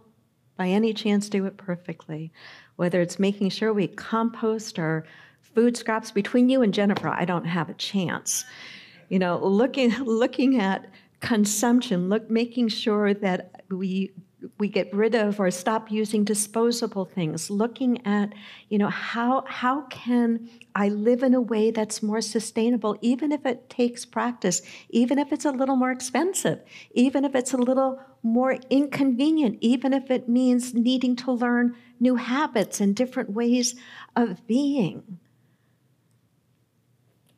by 0.55 0.67
any 0.67 0.93
chance 0.93 1.27
do 1.29 1.47
it 1.47 1.57
perfectly, 1.57 2.31
whether 2.75 3.01
it's 3.01 3.17
making 3.17 3.49
sure 3.49 3.73
we 3.73 3.87
compost 3.87 4.77
our 4.77 5.03
food 5.41 5.75
scraps 5.75 6.11
between 6.11 6.49
you 6.49 6.61
and 6.61 6.75
Jennifer, 6.75 7.09
I 7.09 7.25
don't 7.25 7.45
have 7.45 7.71
a 7.71 7.73
chance. 7.73 8.45
You 9.09 9.17
know, 9.17 9.43
looking 9.43 9.89
looking 10.03 10.61
at 10.61 10.91
consumption, 11.25 12.07
look 12.07 12.29
making 12.29 12.67
sure 12.67 13.13
that 13.15 13.63
we 13.71 14.13
we 14.59 14.67
get 14.67 14.93
rid 14.93 15.15
of 15.15 15.39
or 15.39 15.49
stop 15.49 15.89
using 15.91 16.23
disposable 16.23 17.03
things 17.03 17.49
looking 17.49 18.05
at 18.05 18.31
you 18.69 18.77
know 18.77 18.89
how 18.89 19.43
how 19.47 19.81
can 19.87 20.47
i 20.75 20.87
live 20.87 21.23
in 21.23 21.33
a 21.33 21.41
way 21.41 21.71
that's 21.71 22.03
more 22.03 22.21
sustainable 22.21 22.95
even 23.01 23.31
if 23.31 23.43
it 23.43 23.67
takes 23.71 24.05
practice 24.05 24.61
even 24.91 25.17
if 25.17 25.33
it's 25.33 25.45
a 25.45 25.51
little 25.51 25.75
more 25.75 25.89
expensive 25.89 26.61
even 26.91 27.25
if 27.25 27.33
it's 27.33 27.53
a 27.53 27.57
little 27.57 27.99
more 28.21 28.59
inconvenient 28.69 29.57
even 29.61 29.93
if 29.93 30.11
it 30.11 30.29
means 30.29 30.75
needing 30.75 31.15
to 31.15 31.31
learn 31.31 31.75
new 31.99 32.17
habits 32.17 32.79
and 32.79 32.95
different 32.95 33.31
ways 33.31 33.73
of 34.15 34.45
being 34.45 35.17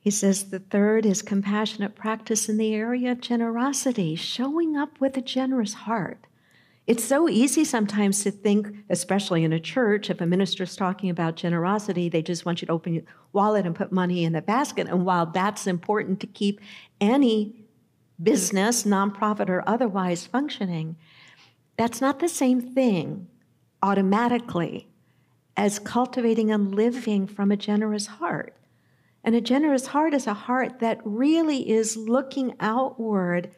he 0.07 0.11
says 0.11 0.45
the 0.45 0.59
third 0.59 1.05
is 1.05 1.21
compassionate 1.21 1.93
practice 1.93 2.47
in 2.47 2.55
the 2.55 2.73
area 2.73 3.11
of 3.11 3.19
generosity, 3.19 4.15
showing 4.15 4.77
up 4.77 5.01
with 5.01 5.17
a 5.17 5.21
generous 5.21 5.73
heart. 5.73 6.27
It's 6.85 7.03
so 7.03 7.27
easy 7.27 7.65
sometimes 7.65 8.23
to 8.23 8.31
think, 8.31 8.69
especially 8.89 9.43
in 9.43 9.51
a 9.51 9.59
church, 9.59 10.09
if 10.09 10.21
a 10.21 10.25
minister's 10.25 10.77
talking 10.77 11.09
about 11.09 11.35
generosity, 11.35 12.07
they 12.07 12.21
just 12.21 12.45
want 12.45 12.61
you 12.61 12.67
to 12.67 12.71
open 12.71 12.93
your 12.93 13.03
wallet 13.33 13.65
and 13.65 13.75
put 13.75 13.91
money 13.91 14.23
in 14.23 14.31
the 14.31 14.41
basket. 14.41 14.87
And 14.87 15.05
while 15.05 15.25
that's 15.25 15.67
important 15.67 16.21
to 16.21 16.27
keep 16.27 16.61
any 17.01 17.65
business, 18.23 18.83
nonprofit 18.83 19.49
or 19.49 19.61
otherwise, 19.67 20.25
functioning, 20.25 20.95
that's 21.75 21.99
not 21.99 22.19
the 22.19 22.29
same 22.29 22.61
thing 22.61 23.27
automatically 23.83 24.87
as 25.57 25.79
cultivating 25.79 26.49
and 26.49 26.73
living 26.73 27.27
from 27.27 27.51
a 27.51 27.57
generous 27.57 28.07
heart. 28.07 28.53
And 29.23 29.35
a 29.35 29.41
generous 29.41 29.87
heart 29.87 30.13
is 30.13 30.27
a 30.27 30.33
heart 30.33 30.79
that 30.79 31.01
really 31.03 31.69
is 31.69 31.97
looking 31.97 32.55
outward 32.59 33.51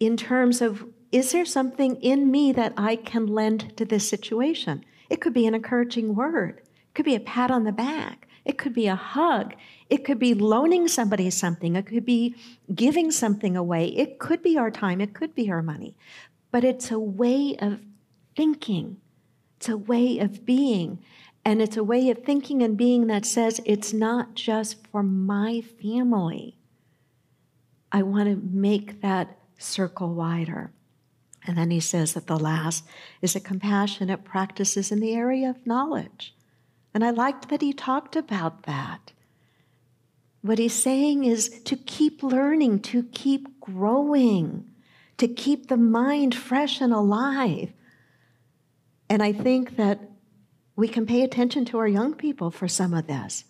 in 0.00 0.16
terms 0.16 0.60
of 0.60 0.86
is 1.12 1.32
there 1.32 1.44
something 1.44 1.96
in 2.02 2.30
me 2.30 2.52
that 2.52 2.72
I 2.76 2.96
can 2.96 3.26
lend 3.26 3.76
to 3.76 3.84
this 3.84 4.08
situation? 4.08 4.84
It 5.08 5.20
could 5.20 5.32
be 5.32 5.46
an 5.46 5.54
encouraging 5.54 6.14
word, 6.14 6.60
it 6.60 6.94
could 6.94 7.04
be 7.04 7.14
a 7.14 7.20
pat 7.20 7.50
on 7.50 7.64
the 7.64 7.72
back, 7.72 8.26
it 8.44 8.58
could 8.58 8.74
be 8.74 8.86
a 8.86 8.96
hug, 8.96 9.54
it 9.88 10.04
could 10.04 10.18
be 10.18 10.34
loaning 10.34 10.88
somebody 10.88 11.30
something, 11.30 11.76
it 11.76 11.86
could 11.86 12.04
be 12.04 12.34
giving 12.74 13.10
something 13.10 13.56
away, 13.56 13.88
it 13.88 14.18
could 14.18 14.42
be 14.42 14.58
our 14.58 14.70
time, 14.70 15.00
it 15.00 15.14
could 15.14 15.34
be 15.34 15.50
our 15.50 15.62
money. 15.62 15.96
But 16.50 16.64
it's 16.64 16.90
a 16.90 16.98
way 16.98 17.56
of 17.60 17.80
thinking, 18.36 18.98
it's 19.58 19.68
a 19.68 19.76
way 19.76 20.18
of 20.18 20.44
being. 20.44 20.98
And 21.46 21.62
it's 21.62 21.76
a 21.76 21.84
way 21.84 22.10
of 22.10 22.24
thinking 22.24 22.60
and 22.60 22.76
being 22.76 23.06
that 23.06 23.24
says 23.24 23.60
it's 23.64 23.92
not 23.92 24.34
just 24.34 24.84
for 24.88 25.04
my 25.04 25.60
family. 25.60 26.58
I 27.92 28.02
want 28.02 28.28
to 28.28 28.48
make 28.52 29.00
that 29.00 29.38
circle 29.56 30.12
wider. 30.12 30.72
And 31.46 31.56
then 31.56 31.70
he 31.70 31.78
says 31.78 32.14
that 32.14 32.26
the 32.26 32.36
last 32.36 32.84
is 33.22 33.36
a 33.36 33.40
compassionate 33.40 34.24
practices 34.24 34.90
in 34.90 34.98
the 34.98 35.14
area 35.14 35.48
of 35.48 35.64
knowledge. 35.64 36.34
And 36.92 37.04
I 37.04 37.10
liked 37.10 37.48
that 37.50 37.62
he 37.62 37.72
talked 37.72 38.16
about 38.16 38.64
that. 38.64 39.12
What 40.42 40.58
he's 40.58 40.74
saying 40.74 41.22
is 41.22 41.60
to 41.62 41.76
keep 41.76 42.24
learning, 42.24 42.80
to 42.80 43.04
keep 43.04 43.60
growing, 43.60 44.68
to 45.18 45.28
keep 45.28 45.68
the 45.68 45.76
mind 45.76 46.34
fresh 46.34 46.80
and 46.80 46.92
alive. 46.92 47.72
And 49.08 49.22
I 49.22 49.32
think 49.32 49.76
that 49.76 50.05
we 50.76 50.86
can 50.86 51.06
pay 51.06 51.22
attention 51.22 51.64
to 51.64 51.78
our 51.78 51.88
young 51.88 52.14
people 52.14 52.50
for 52.50 52.68
some 52.68 52.94
of 52.94 53.06
this 53.06 53.44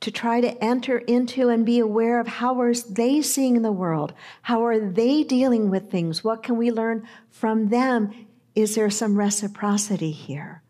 to 0.00 0.10
try 0.10 0.40
to 0.40 0.64
enter 0.64 0.98
into 0.98 1.48
and 1.48 1.64
be 1.64 1.78
aware 1.78 2.18
of 2.18 2.26
how 2.26 2.60
are 2.60 2.74
they 2.74 3.22
seeing 3.22 3.62
the 3.62 3.70
world? 3.70 4.12
How 4.42 4.64
are 4.64 4.80
they 4.80 5.22
dealing 5.22 5.70
with 5.70 5.90
things? 5.90 6.24
What 6.24 6.42
can 6.42 6.56
we 6.56 6.72
learn 6.72 7.06
from 7.30 7.68
them? 7.68 8.26
Is 8.56 8.74
there 8.74 8.90
some 8.90 9.16
reciprocity 9.16 10.10
here? 10.10 10.62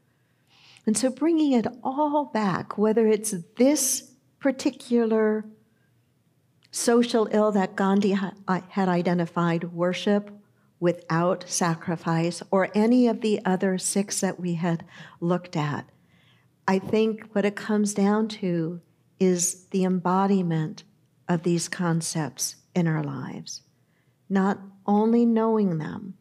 And 0.85 0.97
so 0.99 1.11
bringing 1.11 1.53
it 1.53 1.67
all 1.83 2.27
back 2.27 2.77
whether 2.77 3.07
it's 3.07 3.35
this 3.57 4.11
particular 4.39 5.47
social 6.71 7.29
ill 7.31 7.53
that 7.53 7.77
gandhi 7.77 8.13
had 8.13 8.89
identified 8.89 9.65
worship 9.73 10.31
without 10.83 11.45
sacrifice 11.49 12.43
or 12.51 12.69
any 12.75 13.09
of 13.09 13.21
the 13.21 13.41
other 13.45 13.79
six 13.79 14.21
that 14.21 14.39
we 14.39 14.55
had 14.55 14.85
looked 15.21 15.57
at 15.57 15.89
i 16.67 16.79
think 16.79 17.29
what 17.33 17.45
it 17.45 17.57
comes 17.57 17.95
down 17.95 18.27
to 18.27 18.81
is 19.23 19.67
the 19.71 19.85
embodiment 19.85 20.83
of 21.29 21.43
these 21.45 21.69
concepts 21.69 22.57
in 22.75 22.87
our 22.89 23.03
lives. 23.03 23.63
Not 24.29 24.59
only 24.87 25.25
knowing 25.25 25.79
them, 25.79 26.15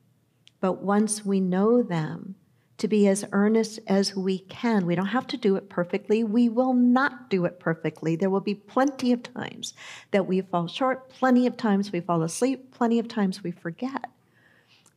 but 0.59 0.83
once 0.83 1.25
we 1.25 1.39
know 1.39 1.81
them, 1.81 2.35
to 2.77 2.87
be 2.87 3.07
as 3.07 3.25
earnest 3.31 3.79
as 3.85 4.15
we 4.15 4.39
can. 4.39 4.87
We 4.87 4.95
don't 4.95 5.05
have 5.05 5.27
to 5.27 5.37
do 5.37 5.55
it 5.55 5.69
perfectly. 5.69 6.23
We 6.23 6.49
will 6.49 6.73
not 6.73 7.29
do 7.29 7.45
it 7.45 7.59
perfectly. 7.59 8.15
There 8.15 8.31
will 8.31 8.41
be 8.41 8.55
plenty 8.55 9.11
of 9.11 9.21
times 9.21 9.75
that 10.09 10.25
we 10.25 10.41
fall 10.41 10.65
short, 10.65 11.07
plenty 11.09 11.45
of 11.45 11.57
times 11.57 11.91
we 11.91 11.99
fall 11.99 12.23
asleep, 12.23 12.71
plenty 12.71 12.97
of 12.97 13.07
times 13.07 13.43
we 13.43 13.51
forget. 13.51 14.09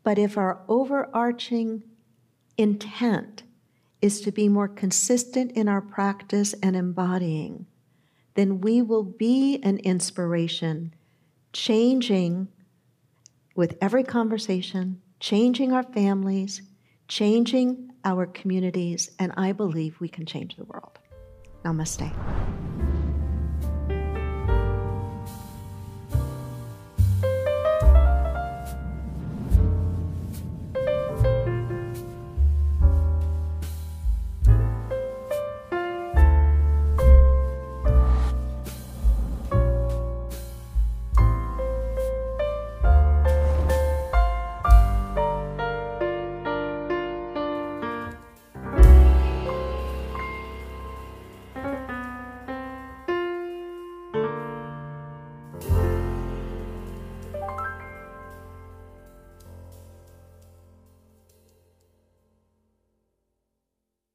But 0.04 0.18
if 0.18 0.38
our 0.38 0.60
overarching 0.68 1.82
intent 2.56 3.42
is 4.00 4.20
to 4.20 4.30
be 4.30 4.48
more 4.48 4.68
consistent 4.68 5.52
in 5.52 5.66
our 5.66 5.80
practice 5.80 6.54
and 6.62 6.76
embodying, 6.76 7.66
then 8.34 8.60
we 8.60 8.82
will 8.82 9.02
be 9.02 9.58
an 9.62 9.78
inspiration, 9.78 10.94
changing 11.52 12.48
with 13.56 13.76
every 13.80 14.04
conversation, 14.04 15.00
changing 15.20 15.72
our 15.72 15.84
families, 15.84 16.62
changing 17.08 17.90
our 18.04 18.26
communities, 18.26 19.10
and 19.18 19.32
I 19.36 19.52
believe 19.52 20.00
we 20.00 20.08
can 20.08 20.26
change 20.26 20.56
the 20.56 20.64
world. 20.64 20.98
Namaste. 21.64 22.12